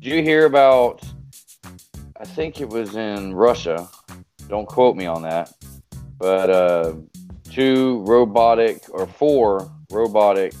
[0.00, 1.02] Did you hear about?
[2.20, 3.88] I think it was in Russia.
[4.48, 5.52] Don't quote me on that.
[6.18, 6.94] But uh,
[7.50, 10.54] two robotic or four robotic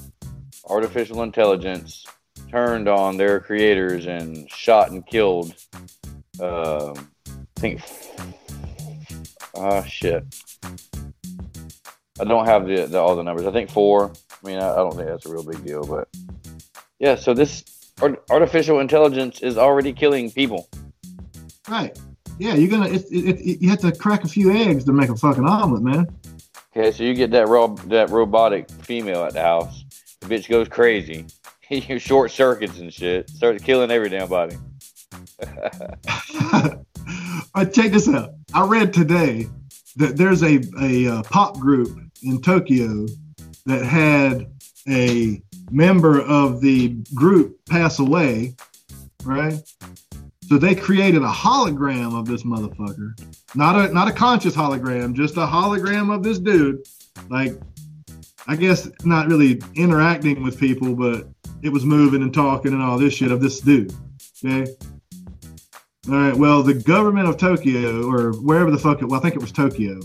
[0.68, 2.04] artificial intelligence
[2.50, 5.54] turned on their creators and shot and killed.
[6.40, 7.11] Um
[7.62, 7.80] think.
[9.56, 10.24] Ah, shit.
[12.20, 13.46] I don't have the, the all the numbers.
[13.46, 14.12] I think four.
[14.30, 16.08] I mean, I, I don't think that's a real big deal, but
[16.98, 17.14] yeah.
[17.14, 17.64] So this
[18.00, 20.68] art, artificial intelligence is already killing people.
[21.68, 21.96] Right.
[22.38, 22.88] Yeah, you're gonna.
[22.88, 25.82] It, it, it, you have to crack a few eggs to make a fucking omelet,
[25.82, 26.08] man.
[26.76, 29.84] Okay, so you get that ro- that robotic female at the house.
[30.20, 31.26] The bitch goes crazy.
[31.70, 33.30] you short circuits and shit.
[33.30, 34.56] Starts killing every damn body.
[37.54, 38.30] I check this out.
[38.54, 39.46] I read today
[39.96, 43.06] that there's a a uh, pop group in Tokyo
[43.66, 44.46] that had
[44.88, 48.54] a member of the group pass away,
[49.24, 49.54] right?
[50.48, 53.12] So they created a hologram of this motherfucker,
[53.54, 56.84] not a not a conscious hologram, just a hologram of this dude.
[57.28, 57.60] Like,
[58.46, 61.28] I guess not really interacting with people, but
[61.62, 63.94] it was moving and talking and all this shit of this dude.
[64.44, 64.70] Okay.
[66.08, 66.34] All right.
[66.34, 69.52] Well, the government of Tokyo, or wherever the fuck it, well, I think it was
[69.52, 70.00] Tokyo,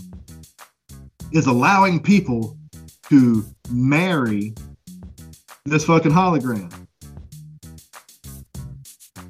[1.32, 2.56] is allowing people
[3.08, 4.54] to marry
[5.64, 6.72] this fucking hologram.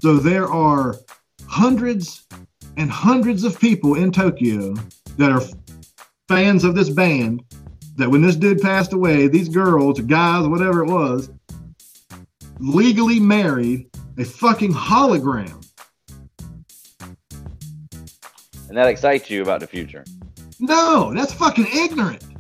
[0.01, 0.97] So there are
[1.47, 2.27] hundreds
[2.77, 4.75] and hundreds of people in Tokyo
[5.17, 5.43] that are
[6.29, 7.43] fans of this band.
[7.97, 11.31] That when this dude passed away, these girls guys, whatever it was,
[12.61, 15.68] legally married a fucking hologram.
[18.69, 20.05] And that excites you about the future.
[20.61, 22.25] No, that's fucking ignorant.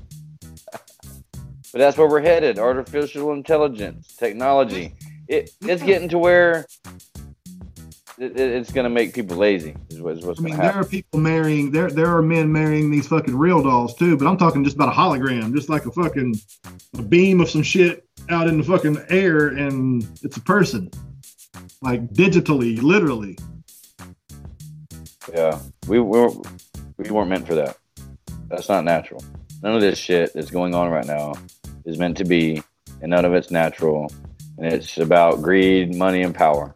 [1.71, 2.59] But that's where we're headed.
[2.59, 4.95] Artificial intelligence, technology.
[5.29, 6.65] It, it's getting to where
[8.19, 9.77] it, it- it's going to make people lazy.
[9.91, 10.81] Is, what, is what's I mean, there happen.
[10.81, 11.91] are people marrying there.
[11.91, 14.17] There are men marrying these fucking real dolls too.
[14.17, 16.37] But I'm talking just about a hologram, just like a fucking
[16.97, 20.91] a beam of some shit out in the fucking air, and it's a person,
[21.83, 23.37] like digitally, literally.
[25.33, 26.31] Yeah, we were
[26.97, 27.77] we weren't meant for that.
[28.49, 29.23] That's not natural.
[29.63, 31.35] None of this shit that's going on right now
[31.85, 32.63] is meant to be,
[33.03, 34.13] and none of it's natural.
[34.57, 36.75] And it's about greed, money, and power.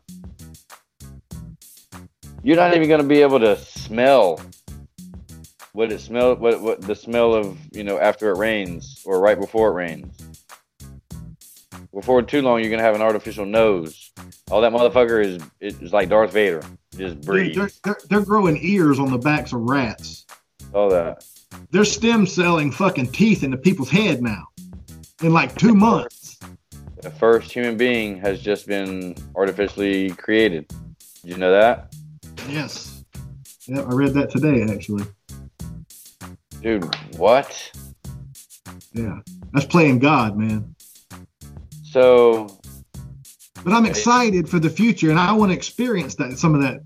[2.44, 4.40] You're not even going to be able to smell
[5.72, 9.38] what it smell what what the smell of you know after it rains or right
[9.38, 10.14] before it rains.
[11.94, 14.12] Before too long, you're gonna have an artificial nose.
[14.50, 16.62] All that motherfucker is is like Darth Vader.
[16.96, 20.26] Just Dude, they're, they're, they're growing ears on the backs of rats.
[20.74, 21.24] All that.
[21.70, 24.44] They're stem celling fucking teeth into people's head now
[25.22, 26.38] in like two months.
[27.00, 30.68] The first human being has just been artificially created.
[30.68, 31.94] Did you know that?
[32.48, 33.04] Yes.
[33.66, 35.04] Yeah, I read that today actually.
[36.60, 37.72] Dude, what?
[38.92, 39.18] Yeah,
[39.52, 40.74] that's playing God, man.
[41.82, 42.46] So,
[43.64, 46.80] But I'm excited for the future, and I want to experience that some of that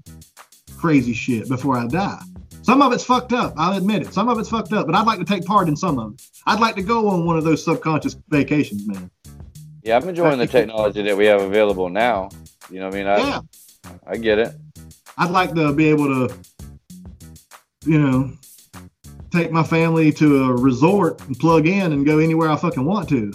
[0.76, 2.20] crazy shit before I die.
[2.62, 3.54] Some of it's fucked up.
[3.56, 4.12] I'll admit it.
[4.12, 6.22] Some of it's fucked up, but I'd like to take part in some of it.
[6.46, 9.10] I'd like to go on one of those subconscious vacations, man.
[9.82, 12.28] yeah, I'm enjoying the technology that we have available now.
[12.70, 13.06] You know what I mean?
[13.06, 13.40] I, Yeah,
[14.06, 14.54] I get it.
[15.16, 16.34] I'd like to be able to,
[17.84, 18.32] you know,
[19.30, 23.08] take my family to a resort and plug in and go anywhere I fucking want
[23.10, 23.32] to,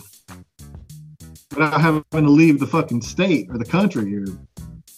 [1.51, 4.25] without having to leave the fucking state or the country or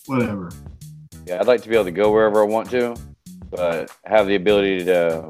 [0.06, 0.52] whatever.
[1.26, 2.96] Yeah, I'd like to be able to go wherever I want to,
[3.50, 5.22] but have the ability to,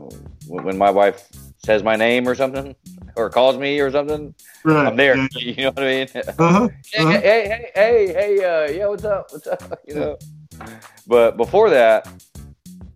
[0.47, 1.27] when my wife
[1.65, 2.75] says my name or something,
[3.15, 4.33] or calls me or something,
[4.65, 4.87] Right.
[4.87, 5.17] I'm there.
[5.17, 5.27] Yeah.
[5.39, 6.07] You know what I mean?
[6.39, 6.69] Uh-huh.
[6.93, 7.11] hey, Uh-huh.
[7.11, 9.27] hey, hey, hey, hey, uh, yeah, what's up?
[9.31, 9.79] What's up?
[9.87, 10.17] You know.
[11.07, 12.07] But before that,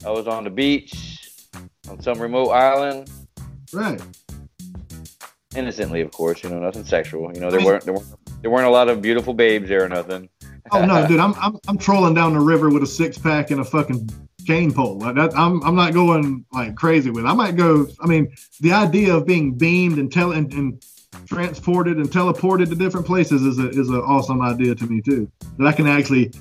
[0.06, 1.30] I was on the beach
[1.90, 3.10] on some remote island,
[3.74, 4.02] Right.
[5.56, 6.44] innocently, of course.
[6.44, 7.32] You know, nothing sexual.
[7.34, 8.08] You know, there weren't there weren't
[8.42, 10.30] there weren't a lot of beautiful babes there or nothing.
[10.72, 13.62] Oh no, dude, I'm, I'm I'm trolling down the river with a six pack and
[13.62, 14.10] a fucking
[14.46, 15.02] chain pole.
[15.04, 17.26] I'm I'm not going like crazy with.
[17.26, 17.28] it.
[17.28, 17.88] I might go.
[18.02, 20.84] I mean, the idea of being beamed and tele and, and
[21.26, 25.30] transported and teleported to different places is a is an awesome idea to me too.
[25.58, 26.32] That I can actually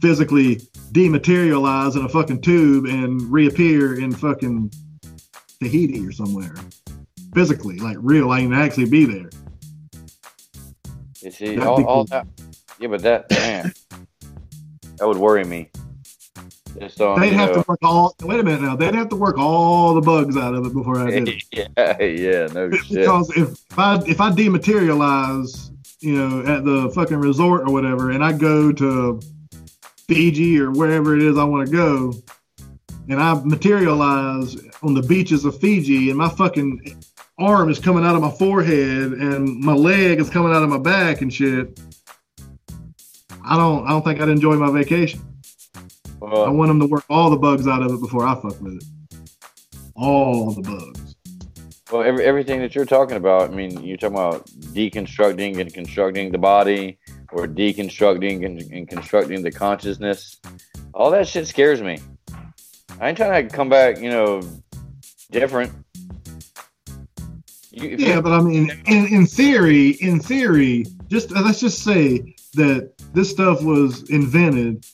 [0.00, 0.56] physically
[0.92, 4.72] dematerialize in a fucking tube and reappear in fucking
[5.60, 6.54] Tahiti or somewhere.
[7.34, 9.30] Physically, like real, I can actually be there.
[11.22, 12.26] You see, all, all that.
[12.78, 13.72] Yeah, but that man,
[14.98, 15.70] that would worry me.
[16.78, 18.14] Just on, They'd have know- to work all.
[18.22, 18.76] Wait a minute now.
[18.76, 21.42] They'd have to work all the bugs out of it before I did it.
[21.76, 22.88] yeah, yeah, no shit.
[22.90, 28.22] because if I if I dematerialize, you know, at the fucking resort or whatever, and
[28.22, 29.20] I go to
[30.06, 32.12] Fiji or wherever it is I want to go,
[33.08, 37.02] and I materialize on the beaches of Fiji, and my fucking
[37.38, 40.78] arm is coming out of my forehead and my leg is coming out of my
[40.78, 41.78] back and shit.
[43.44, 45.20] I don't I don't think I'd enjoy my vacation.
[46.22, 48.76] I want them to work all the bugs out of it before I fuck with
[48.76, 48.84] it.
[49.94, 51.14] All the bugs.
[51.92, 56.32] well every, everything that you're talking about, I mean, you're talking about deconstructing and constructing
[56.32, 56.98] the body,
[57.32, 60.40] or deconstructing and, and constructing the consciousness.
[60.94, 61.98] All that shit scares me.
[63.00, 64.40] I ain't trying to come back, you know,
[65.30, 65.72] different.
[67.76, 72.34] You, Yeah, but I mean, in, in theory, in theory, just uh, let's just say
[72.54, 74.86] that this stuff was invented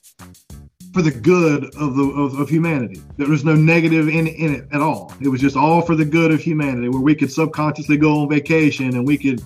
[0.93, 3.01] for the good of the of, of humanity.
[3.17, 5.15] There was no negative in in it at all.
[5.21, 8.29] It was just all for the good of humanity, where we could subconsciously go on
[8.29, 9.41] vacation and we could,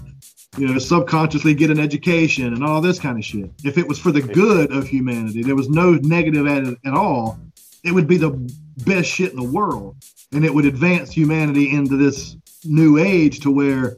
[0.57, 3.51] you know, subconsciously get an education and all this kind of shit.
[3.65, 6.95] If it was for the good of humanity, there was no negative at it at
[6.95, 7.39] all.
[7.85, 8.31] It would be the
[8.87, 9.97] best shit in the world,
[10.33, 12.35] and it would advance humanity into this
[12.67, 13.97] new age to where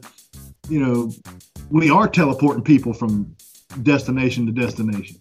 [0.69, 1.11] you know
[1.69, 3.35] we are teleporting people from
[3.83, 5.17] destination to destination.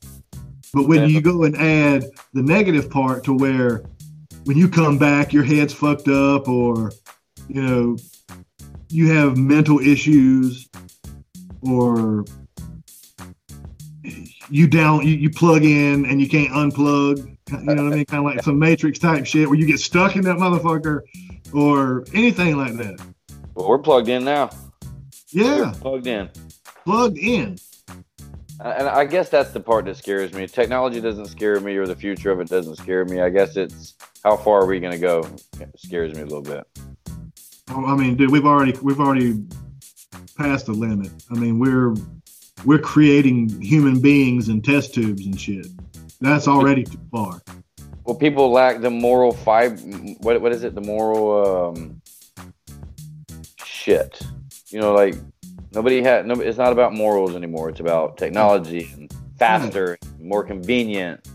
[0.73, 3.85] But when you go and add the negative part to where
[4.45, 6.93] when you come back your head's fucked up or
[7.49, 7.97] you know
[8.89, 10.69] you have mental issues
[11.63, 12.25] or
[14.51, 17.19] you down you, you plug in and you can't unplug
[17.51, 18.05] you know what i mean?
[18.05, 21.01] Kind of like some matrix type shit where you get stuck in that motherfucker
[21.53, 22.99] or anything like that
[23.59, 24.51] well, we're plugged in now.
[25.31, 26.31] yeah Plugged in.
[26.85, 27.59] plugged in.
[28.61, 30.47] And I guess that's the part that scares me.
[30.47, 33.21] Technology doesn't scare me, or the future of it doesn't scare me.
[33.21, 33.95] I guess it's
[34.25, 35.29] how far are we going to go?
[35.61, 36.65] It scares me a little bit.
[37.71, 39.45] Oh, I mean, dude, we've already we've already
[40.37, 41.11] passed the limit.
[41.31, 41.95] I mean, we're
[42.65, 45.67] we're creating human beings in test tubes and shit.
[46.21, 47.41] That's already too far.
[48.05, 49.77] Well, people lack the moral fiber.
[50.21, 50.75] What what is it?
[50.75, 52.01] The moral um,
[53.89, 54.21] shit.
[54.69, 55.15] You know, like
[55.73, 56.27] nobody had.
[56.27, 57.71] No, it's not about morals anymore.
[57.71, 61.27] It's about technology and faster, more convenient.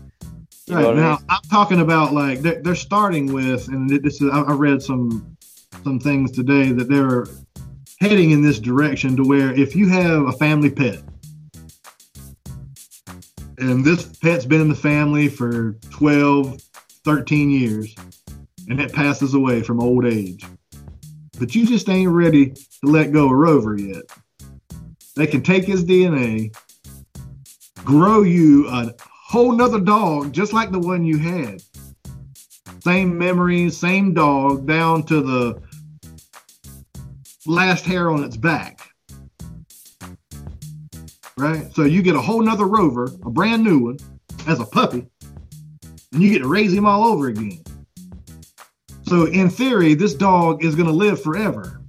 [0.66, 1.26] You know Right I now, mean?
[1.28, 5.36] I'm talking about like they're, they're starting with, and this is I, I read some
[5.82, 7.26] some things today that they're
[8.00, 11.02] heading in this direction to where if you have a family pet,
[13.58, 16.60] and this pet's been in the family for 12,
[17.04, 17.94] 13 years,
[18.68, 20.44] and it passes away from old age,
[21.38, 24.04] but you just ain't ready to let go of Rover yet.
[25.16, 26.54] They can take his DNA,
[27.84, 31.62] grow you a whole nother dog, just like the one you had.
[32.80, 35.62] Same memories, same dog, down to the
[37.46, 38.80] last hair on its back.
[41.36, 41.72] Right?
[41.74, 43.98] So you get a whole nother rover, a brand new one,
[44.46, 45.06] as a puppy,
[46.12, 47.62] and you get to raise him all over again.
[49.14, 51.80] So in theory, this dog is going to live forever.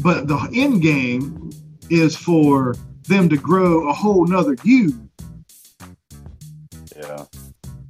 [0.00, 1.50] But the end game
[1.90, 2.76] is for
[3.08, 4.92] them to grow a whole nother you
[6.96, 7.24] Yeah.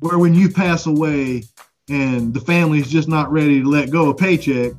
[0.01, 1.43] where when you pass away
[1.91, 4.73] and the family's just not ready to let go of paycheck,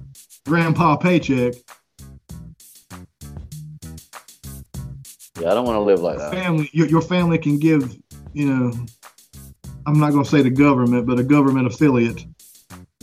[0.48, 1.54] grandpa paycheck,
[5.40, 6.32] Yeah, I don't want to live like that.
[6.32, 7.96] family your, your family can give,
[8.34, 8.74] you know,
[9.86, 12.26] I'm not gonna say the government, but a government affiliate,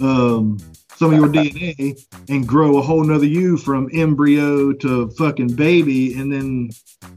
[0.05, 0.59] um,
[0.97, 6.15] some of your DNA and grow a whole nother you from embryo to fucking baby,
[6.15, 6.71] and then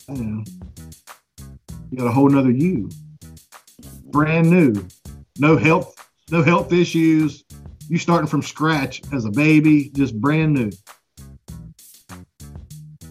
[0.10, 0.44] you know
[1.92, 2.90] you got a whole nother you.
[4.06, 4.86] Brand new.
[5.38, 7.44] No health, no health issues.
[7.90, 10.72] You starting from scratch as a baby, just brand new.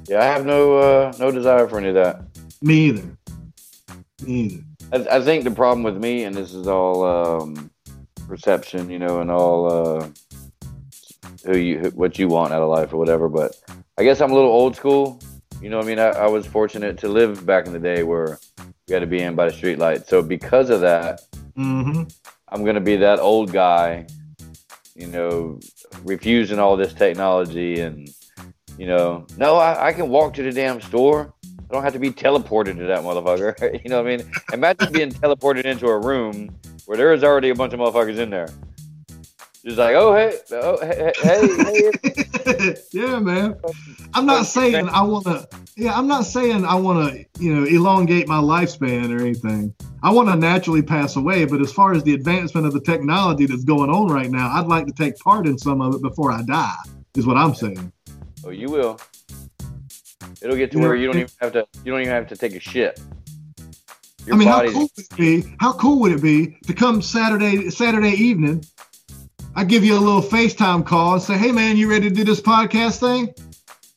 [0.09, 2.23] Yeah, I have no uh, no desire for any of that.
[2.61, 3.19] Me either.
[4.23, 4.65] Me either.
[4.93, 7.71] I, I think the problem with me, and this is all um,
[8.29, 10.09] perception, you know, and all uh,
[11.45, 13.29] who you who, what you want out of life or whatever.
[13.29, 13.57] But
[13.99, 15.21] I guess I'm a little old school.
[15.61, 18.03] You know, what I mean, I, I was fortunate to live back in the day
[18.03, 18.39] where
[18.87, 20.07] you had to be in by the street light.
[20.07, 21.21] So because of that,
[21.57, 22.03] Mm-hmm.
[22.49, 24.07] I'm gonna be that old guy,
[24.95, 25.61] you know,
[26.03, 28.09] refusing all this technology and
[28.77, 31.33] you know, no, I, I can walk to the damn store.
[31.45, 33.83] I don't have to be teleported to that motherfucker.
[33.85, 34.33] you know what I mean?
[34.53, 36.55] Imagine being teleported into a room
[36.87, 38.49] where there is already a bunch of motherfuckers in there.
[39.65, 41.91] Just like, oh hey, oh hey, hey,
[42.45, 42.77] hey.
[42.93, 43.57] yeah, man.
[44.13, 45.49] I'm not saying I want to.
[45.75, 47.25] Yeah, I'm not saying I want to.
[47.43, 49.75] You know, elongate my lifespan or anything.
[50.03, 53.47] I want to naturally pass away, but as far as the advancement of the technology
[53.47, 56.31] that's going on right now, I'd like to take part in some of it before
[56.31, 56.77] I die.
[57.17, 57.91] Is what I'm saying.
[58.45, 59.01] Oh, you will.
[60.43, 61.67] It'll get to Yeah, where you don't even have to.
[61.85, 63.01] You don't even have to take a shit.
[64.27, 65.57] Your I mean, how cool would it be?
[65.61, 68.65] How cool would it be to come Saturday Saturday evening?
[69.57, 72.25] I give you a little FaceTime call and say, "Hey, man, you ready to do
[72.25, 73.35] this podcast thing?"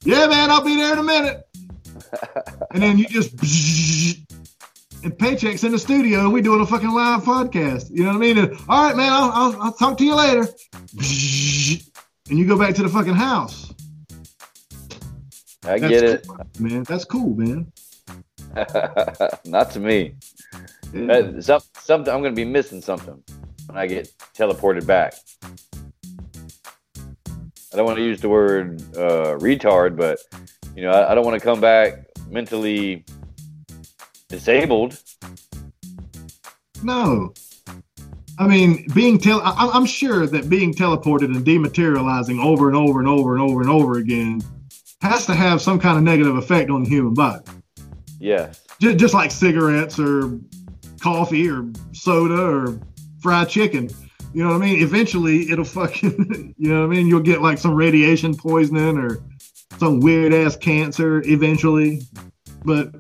[0.04, 1.44] Yeah, man, I'll be there in a minute.
[2.72, 3.32] and then you just
[5.04, 7.90] and paychecks in the studio, and we doing a fucking live podcast.
[7.90, 8.38] You know what I mean?
[8.38, 10.48] And, All right, man, I'll, I'll, I'll talk to you later.
[12.30, 13.74] And you go back to the fucking house.
[15.64, 16.28] I That's get it.
[16.28, 16.84] cool, man.
[16.84, 17.72] That's cool, man.
[19.46, 20.16] Not to me.
[20.94, 23.22] That- some- something I'm going to be missing something
[23.68, 25.14] when I get teleported back.
[27.74, 30.20] I don't want to use the word uh, retard, but
[30.76, 33.04] you know, I, I don't want to come back mentally
[34.30, 34.98] disabled.
[36.84, 37.34] No.
[38.40, 43.00] I mean, being tel- I- I'm sure that being teleported and dematerializing over and over
[43.00, 44.42] and over and over and over again
[45.02, 47.44] has to have some kind of negative effect on the human body.
[48.20, 48.64] Yes.
[48.82, 50.40] Just, just like cigarettes or
[51.02, 52.80] coffee or soda or
[53.22, 53.90] fried chicken.
[54.34, 54.84] You know what I mean?
[54.84, 57.08] Eventually, it'll fucking, you know what I mean?
[57.08, 59.20] You'll get like some radiation poisoning or
[59.80, 62.02] some weird ass cancer eventually.
[62.66, 62.92] But,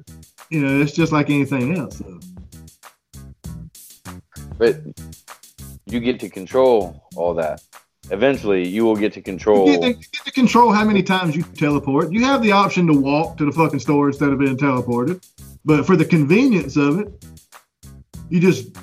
[0.49, 1.97] you know, it's just like anything else.
[1.97, 2.20] So.
[4.57, 4.82] But
[5.86, 7.61] you get to control all that.
[8.10, 9.70] Eventually, you will get to control.
[9.70, 12.12] You get, to, you get to control how many times you teleport.
[12.12, 15.26] You have the option to walk to the fucking store instead of being teleported.
[15.66, 17.26] But for the convenience of it,
[18.30, 18.78] you just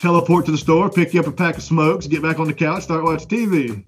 [0.00, 2.54] teleport to the store, pick you up a pack of smokes, get back on the
[2.54, 3.84] couch, start watching TV.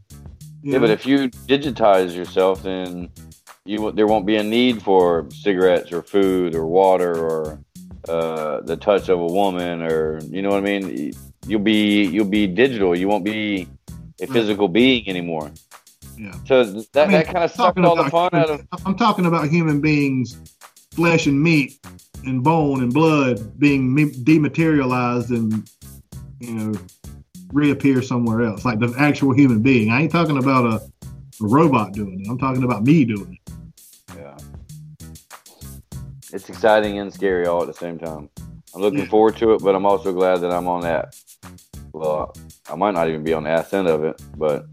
[0.62, 3.11] Yeah, but if you digitize yourself, then
[3.64, 7.59] you there won't be a need for cigarettes or food or water or
[8.09, 11.12] uh, the touch of a woman or you know what I mean.
[11.47, 12.95] You'll be you'll be digital.
[12.95, 13.66] You won't be
[14.23, 14.33] a mm.
[14.33, 15.51] physical being anymore.
[16.16, 16.35] Yeah.
[16.47, 18.61] So that I mean, that kind of sucked all the fun out of.
[18.61, 20.39] human- I'm talking about human beings,
[20.93, 21.79] flesh and meat
[22.25, 25.68] and bone and blood being me- dematerialized and
[26.41, 26.79] you know
[27.53, 29.91] reappear somewhere else, like the actual human being.
[29.91, 32.31] I ain't talking about a, a robot doing it.
[32.31, 33.53] I'm talking about me doing it.
[34.16, 34.37] Yeah.
[36.33, 38.31] It's exciting and scary all at the same time.
[38.75, 39.07] I'm looking Yeah.
[39.07, 41.14] forward to it, but I'm also glad that I'm on that.
[41.93, 42.34] Well,
[42.70, 44.66] I might not even be on the ass end of it, but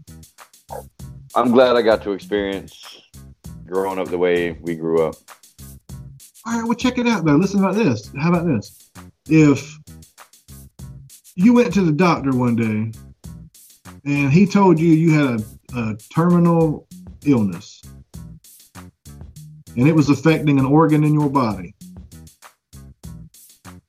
[1.34, 3.02] I'm glad I got to experience
[3.66, 5.14] growing up the way we grew up.
[6.46, 7.36] All right, well, check it out though.
[7.36, 8.10] Listen about this.
[8.18, 8.90] How about this?
[9.28, 9.78] If
[11.36, 12.92] you went to the doctor one day
[14.04, 15.40] and he told you you had
[15.74, 16.88] a, a terminal
[17.24, 17.82] illness
[19.76, 21.74] and it was affecting an organ in your body,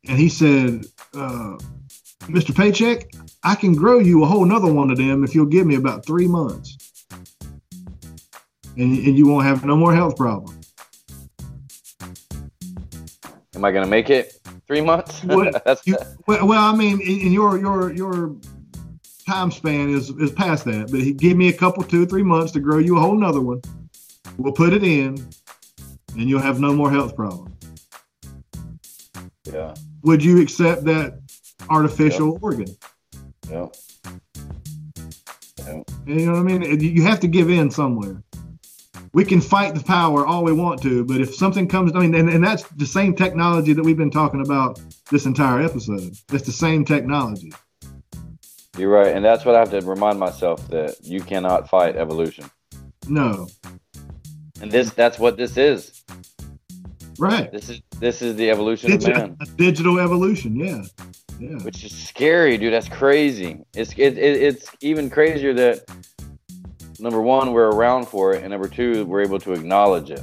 [0.07, 1.57] and he said, uh,
[2.27, 2.55] Mr.
[2.55, 3.11] Paycheck,
[3.43, 6.05] I can grow you a whole nother one of them if you'll give me about
[6.05, 6.77] three months.
[8.77, 10.73] And, and you won't have no more health problems.
[13.55, 15.21] Am I going to make it three months?
[15.65, 15.97] That's You,
[16.27, 18.35] well, well, I mean, in, your your your
[19.27, 20.89] time span is is past that.
[20.89, 23.41] But he give me a couple, two, three months to grow you a whole nother
[23.41, 23.61] one.
[24.37, 25.17] We'll put it in,
[26.17, 27.55] and you'll have no more health problems.
[29.43, 31.19] yeah, Would you accept that
[31.71, 32.67] artificial organ?
[33.49, 33.67] yeah.
[36.05, 36.79] You know what I mean?
[36.81, 38.21] You- have to give in somewhere.
[39.13, 42.15] We can fight the power all we want to, but if something comes, I mean,
[42.15, 46.15] and, and that's the same technology that we've been talking about this entire episode.
[46.31, 47.51] It's the same technology.
[48.77, 52.45] You're right, and that's what I have to remind myself that you cannot fight evolution,
[53.09, 53.47] No,
[54.61, 56.03] and this that's what this is.
[57.19, 57.51] right?
[57.51, 59.37] This is this is the evolution of man.
[59.57, 60.55] digital evolution.
[60.55, 60.83] Yeah,
[61.41, 61.57] yeah.
[61.63, 62.73] which is scary, dude.
[62.73, 63.65] That's crazy.
[63.73, 65.83] It's it, it, it's even crazier that
[66.99, 70.21] number one, we're around for it, and number two, we're able to acknowledge it.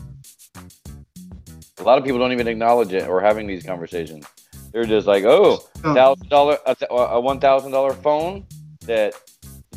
[1.79, 4.27] A lot of people don't even acknowledge it or having these conversations.
[4.73, 5.95] They're just like, oh, Oh.
[5.95, 8.45] thousand dollar a, a one thousand dollar phone
[8.83, 9.15] that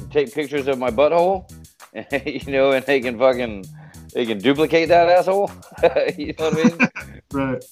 [0.10, 1.50] take pictures of my butthole,
[2.46, 3.66] you know, and they can fucking
[4.14, 5.52] they can duplicate that asshole.
[6.18, 6.78] you know what I mean?
[7.34, 7.64] Right.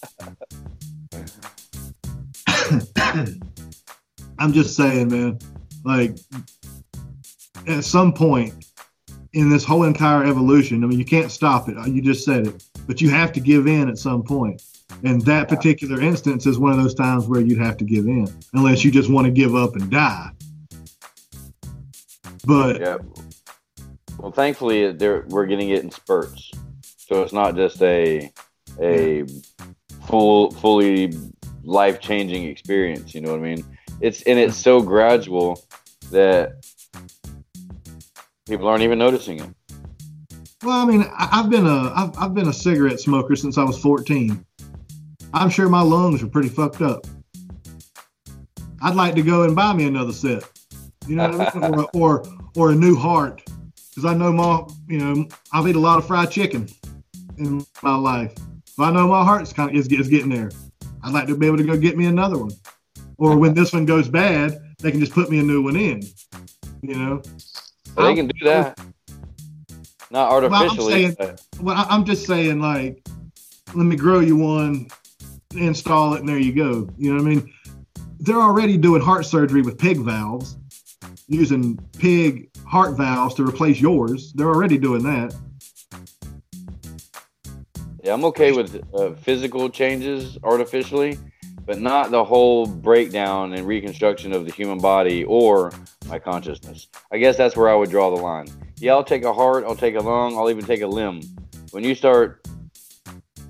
[4.39, 5.39] I'm just saying, man.
[5.85, 6.17] Like,
[7.67, 8.65] at some point
[9.33, 11.75] in this whole entire evolution, I mean, you can't stop it.
[11.87, 14.61] You just said it, but you have to give in at some point.
[15.03, 18.27] And that particular instance is one of those times where you'd have to give in,
[18.53, 20.31] unless you just want to give up and die.
[22.45, 22.97] But Yeah.
[24.17, 24.91] Well, thankfully,
[25.29, 26.51] we're getting it in spurts,
[26.97, 28.29] so it's not just a
[28.81, 29.23] a
[30.07, 31.13] full fully
[31.63, 33.15] life changing experience.
[33.15, 33.65] You know what I mean?
[34.01, 35.61] It's and it's so gradual
[36.11, 36.65] that
[38.47, 39.49] people aren't even noticing it.
[40.63, 43.77] Well, I mean, I've been a I've, I've been a cigarette smoker since I was
[43.79, 44.45] 14.
[45.33, 47.05] I'm sure my lungs are pretty fucked up.
[48.81, 50.43] I'd like to go and buy me another set.
[51.07, 51.73] You know what I mean?
[51.73, 52.23] Or or,
[52.55, 53.43] or a new heart.
[53.89, 56.69] Because I know my you know, I've eaten a lot of fried chicken
[57.37, 58.33] in my life.
[58.65, 60.51] So I know my heart's kind of is, is getting there.
[61.03, 62.51] I'd like to be able to go get me another one.
[63.19, 66.01] Or when this one goes bad, they can just put me a new one in.
[66.81, 67.21] You know?
[67.95, 68.79] But they can do that.
[70.09, 70.93] Not I'm artificially.
[70.93, 73.05] saying- but- Well, I'm just saying, like,
[73.75, 74.87] let me grow you one,
[75.55, 76.89] install it, and there you go.
[76.97, 77.53] You know what I mean?
[78.19, 80.57] They're already doing heart surgery with pig valves,
[81.27, 84.33] using pig heart valves to replace yours.
[84.33, 85.35] They're already doing that.
[88.03, 91.19] Yeah, I'm okay with uh, physical changes artificially,
[91.69, 95.71] but not the whole breakdown and reconstruction of the human body or
[96.07, 96.87] my consciousness.
[97.11, 98.47] I guess that's where I would draw the line.
[98.77, 101.21] Yeah, I'll take a heart, I'll take a lung, I'll even take a limb.
[101.69, 102.43] When you start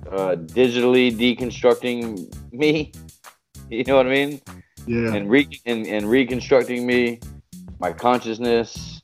[0.06, 2.92] uh, digitally deconstructing me,
[3.70, 4.42] you know what I mean,
[4.86, 5.14] Yeah.
[5.14, 7.20] and re and, and reconstructing me,
[7.78, 9.00] my consciousness.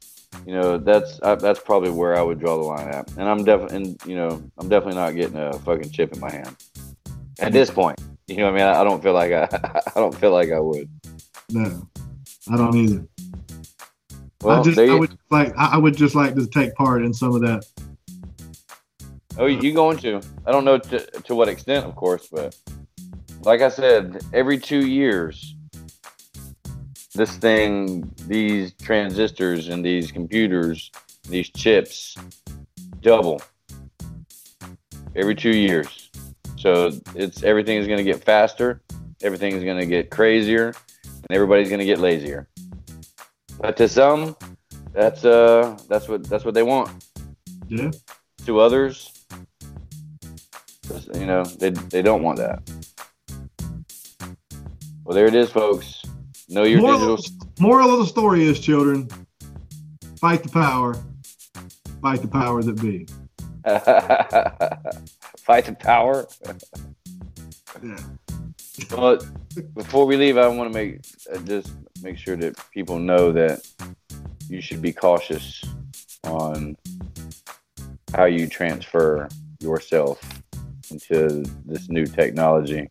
[0.46, 3.10] You know, that's uh, that's probably where I would draw the line at.
[3.16, 6.54] And I'm definitely, you know, I'm definitely not getting a fucking chip in my hand
[7.38, 7.98] at this point.
[8.28, 9.48] You know, what I mean, I, I don't feel like I,
[9.94, 10.90] I don't feel like I would.
[11.50, 11.88] no,
[12.50, 13.06] I don't either.
[14.42, 17.14] Well, I just, I would like, I I would just like to take part in
[17.14, 17.64] some of that.
[19.38, 20.20] oh, you going to?
[20.46, 22.56] I don't know to to what extent, of course, but
[23.42, 25.54] like I said, every two years,
[27.14, 30.90] this thing, these transistors and these computers,
[31.28, 32.16] these chips,
[33.00, 33.40] double
[35.14, 36.10] every two years.
[36.66, 38.82] So it's everything is going to get faster,
[39.22, 42.48] everything is going to get crazier, and everybody's going to get lazier.
[43.60, 44.36] But to some,
[44.92, 46.90] that's uh that's what that's what they want.
[47.68, 47.92] Yeah.
[48.46, 49.12] To others,
[51.14, 52.68] you know, they they don't want that.
[55.04, 56.02] Well, there it is, folks.
[56.48, 57.48] Know your Moral, digital.
[57.60, 59.08] moral of the story is, children,
[60.18, 60.96] fight the power,
[62.02, 63.06] fight the power that be.
[65.46, 66.26] Fight the power.
[67.80, 67.98] Yeah.
[68.90, 69.18] Well,
[69.76, 71.72] before we leave, I want to make uh, just
[72.02, 73.64] make sure that people know that
[74.48, 75.62] you should be cautious
[76.24, 76.76] on
[78.12, 79.28] how you transfer
[79.60, 80.20] yourself
[80.90, 82.90] into this new technology.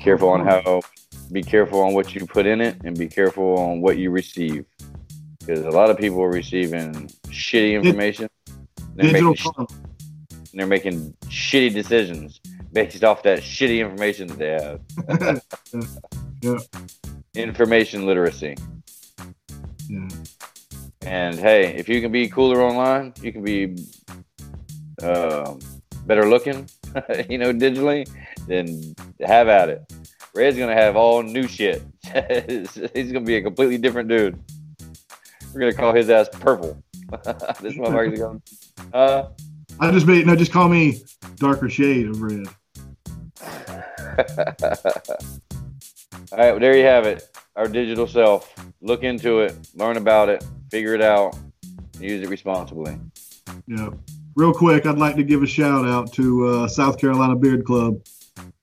[0.00, 0.82] Careful on how,
[1.30, 4.64] be careful on what you put in it, and be careful on what you receive,
[5.38, 8.28] because a lot of people are receiving shitty information.
[8.96, 9.46] Digital sh-
[10.56, 10.78] karma.
[10.80, 12.40] they're making shitty decisions
[12.72, 14.50] based off that shitty information that they
[15.22, 15.42] have.
[16.42, 16.58] Yeah.
[17.34, 18.56] Information literacy.
[19.88, 20.08] Yeah.
[21.02, 23.76] And hey, if you can be cooler online, you can be
[25.02, 25.54] uh,
[26.04, 26.68] better looking,
[27.30, 28.08] you know, digitally,
[28.46, 28.94] then
[29.26, 29.92] have at it.
[30.34, 31.82] Red's gonna have all new shit.
[32.94, 34.38] He's gonna be a completely different dude.
[35.54, 36.82] We're gonna call his ass purple.
[37.62, 38.42] this motherfucker's going.
[38.92, 39.28] Uh,
[39.78, 41.02] I just made no, just call me
[41.36, 42.46] darker shade of red.
[46.32, 47.28] all right, well, there you have it.
[47.56, 48.54] Our digital self.
[48.80, 51.36] Look into it, learn about it, figure it out,
[52.00, 52.98] use it responsibly.
[53.66, 53.90] Yeah.
[54.34, 58.00] Real quick, I'd like to give a shout out to uh, South Carolina Beard Club.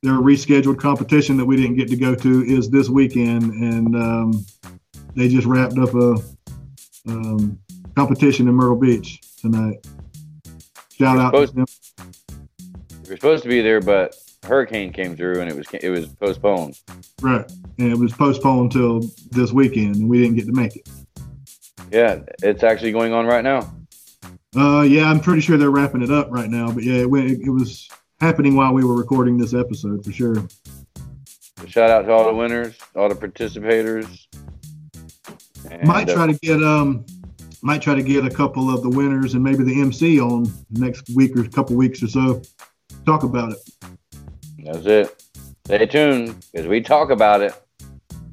[0.03, 4.45] Their rescheduled competition that we didn't get to go to is this weekend, and um,
[5.15, 6.15] they just wrapped up a
[7.07, 7.59] um,
[7.95, 9.85] competition in Myrtle Beach tonight.
[10.97, 11.65] Shout out to them.
[13.03, 16.07] We were supposed to be there, but hurricane came through and it was it was
[16.07, 16.79] postponed.
[17.21, 17.49] Right.
[17.79, 20.89] And it was postponed till this weekend, and we didn't get to make it.
[21.91, 23.75] Yeah, it's actually going on right now.
[24.55, 27.31] Uh, yeah, I'm pretty sure they're wrapping it up right now, but yeah, it, went,
[27.31, 27.89] it was
[28.19, 30.47] happening while we were recording this episode for sure.
[31.67, 34.27] Shout out to all the winners, all the participators.
[35.69, 37.05] And, might uh, try to get um
[37.63, 41.09] might try to get a couple of the winners and maybe the MC on next
[41.15, 42.41] week or a couple weeks or so.
[43.05, 43.57] Talk about it.
[44.65, 45.23] that's it.
[45.65, 47.53] Stay tuned because we talk about it.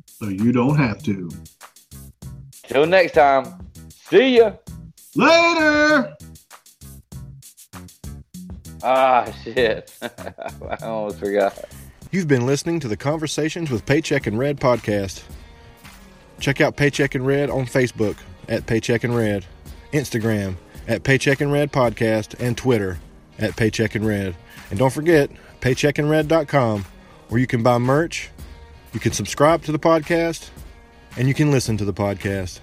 [0.07, 1.31] So you don't have to.
[2.65, 3.71] Till next time.
[3.91, 4.55] See ya.
[5.15, 6.17] Later.
[8.83, 9.97] Ah shit.
[10.03, 11.57] I almost forgot.
[12.11, 15.23] You've been listening to the Conversations with Paycheck and Red podcast.
[16.41, 18.17] Check out Paycheck and Red on Facebook
[18.51, 19.47] at Paycheck and Red,
[19.93, 22.99] Instagram at Paycheck and Red podcast, and Twitter
[23.39, 24.37] at Paycheck and Red.
[24.69, 25.31] And don't forget
[25.61, 26.85] paycheckandred.com
[27.29, 28.29] where you can buy merch,
[28.93, 30.51] you can subscribe to the podcast,
[31.17, 32.61] and you can listen to the podcast.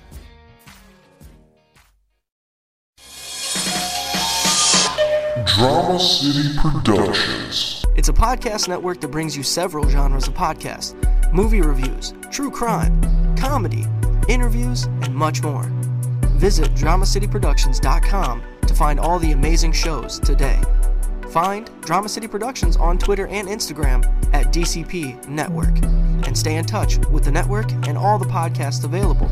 [5.45, 7.85] Drama City Productions.
[7.95, 10.93] It's a podcast network that brings you several genres of podcasts
[11.33, 13.01] movie reviews, true crime,
[13.35, 13.85] comedy,
[14.27, 15.76] interviews, and much more.
[16.37, 20.61] Visit DramaCityProductions.com to find all the amazing shows today.
[21.31, 25.75] Find Drama City Productions on Twitter and Instagram at DCP Network
[26.27, 29.31] and stay in touch with the network and all the podcasts available.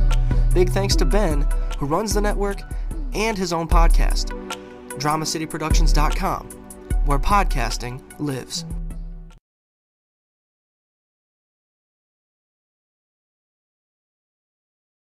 [0.53, 1.47] Big thanks to Ben,
[1.77, 2.61] who runs the network,
[3.13, 4.29] and his own podcast,
[4.99, 6.49] DramaCityProductions.com,
[7.05, 8.65] where podcasting lives.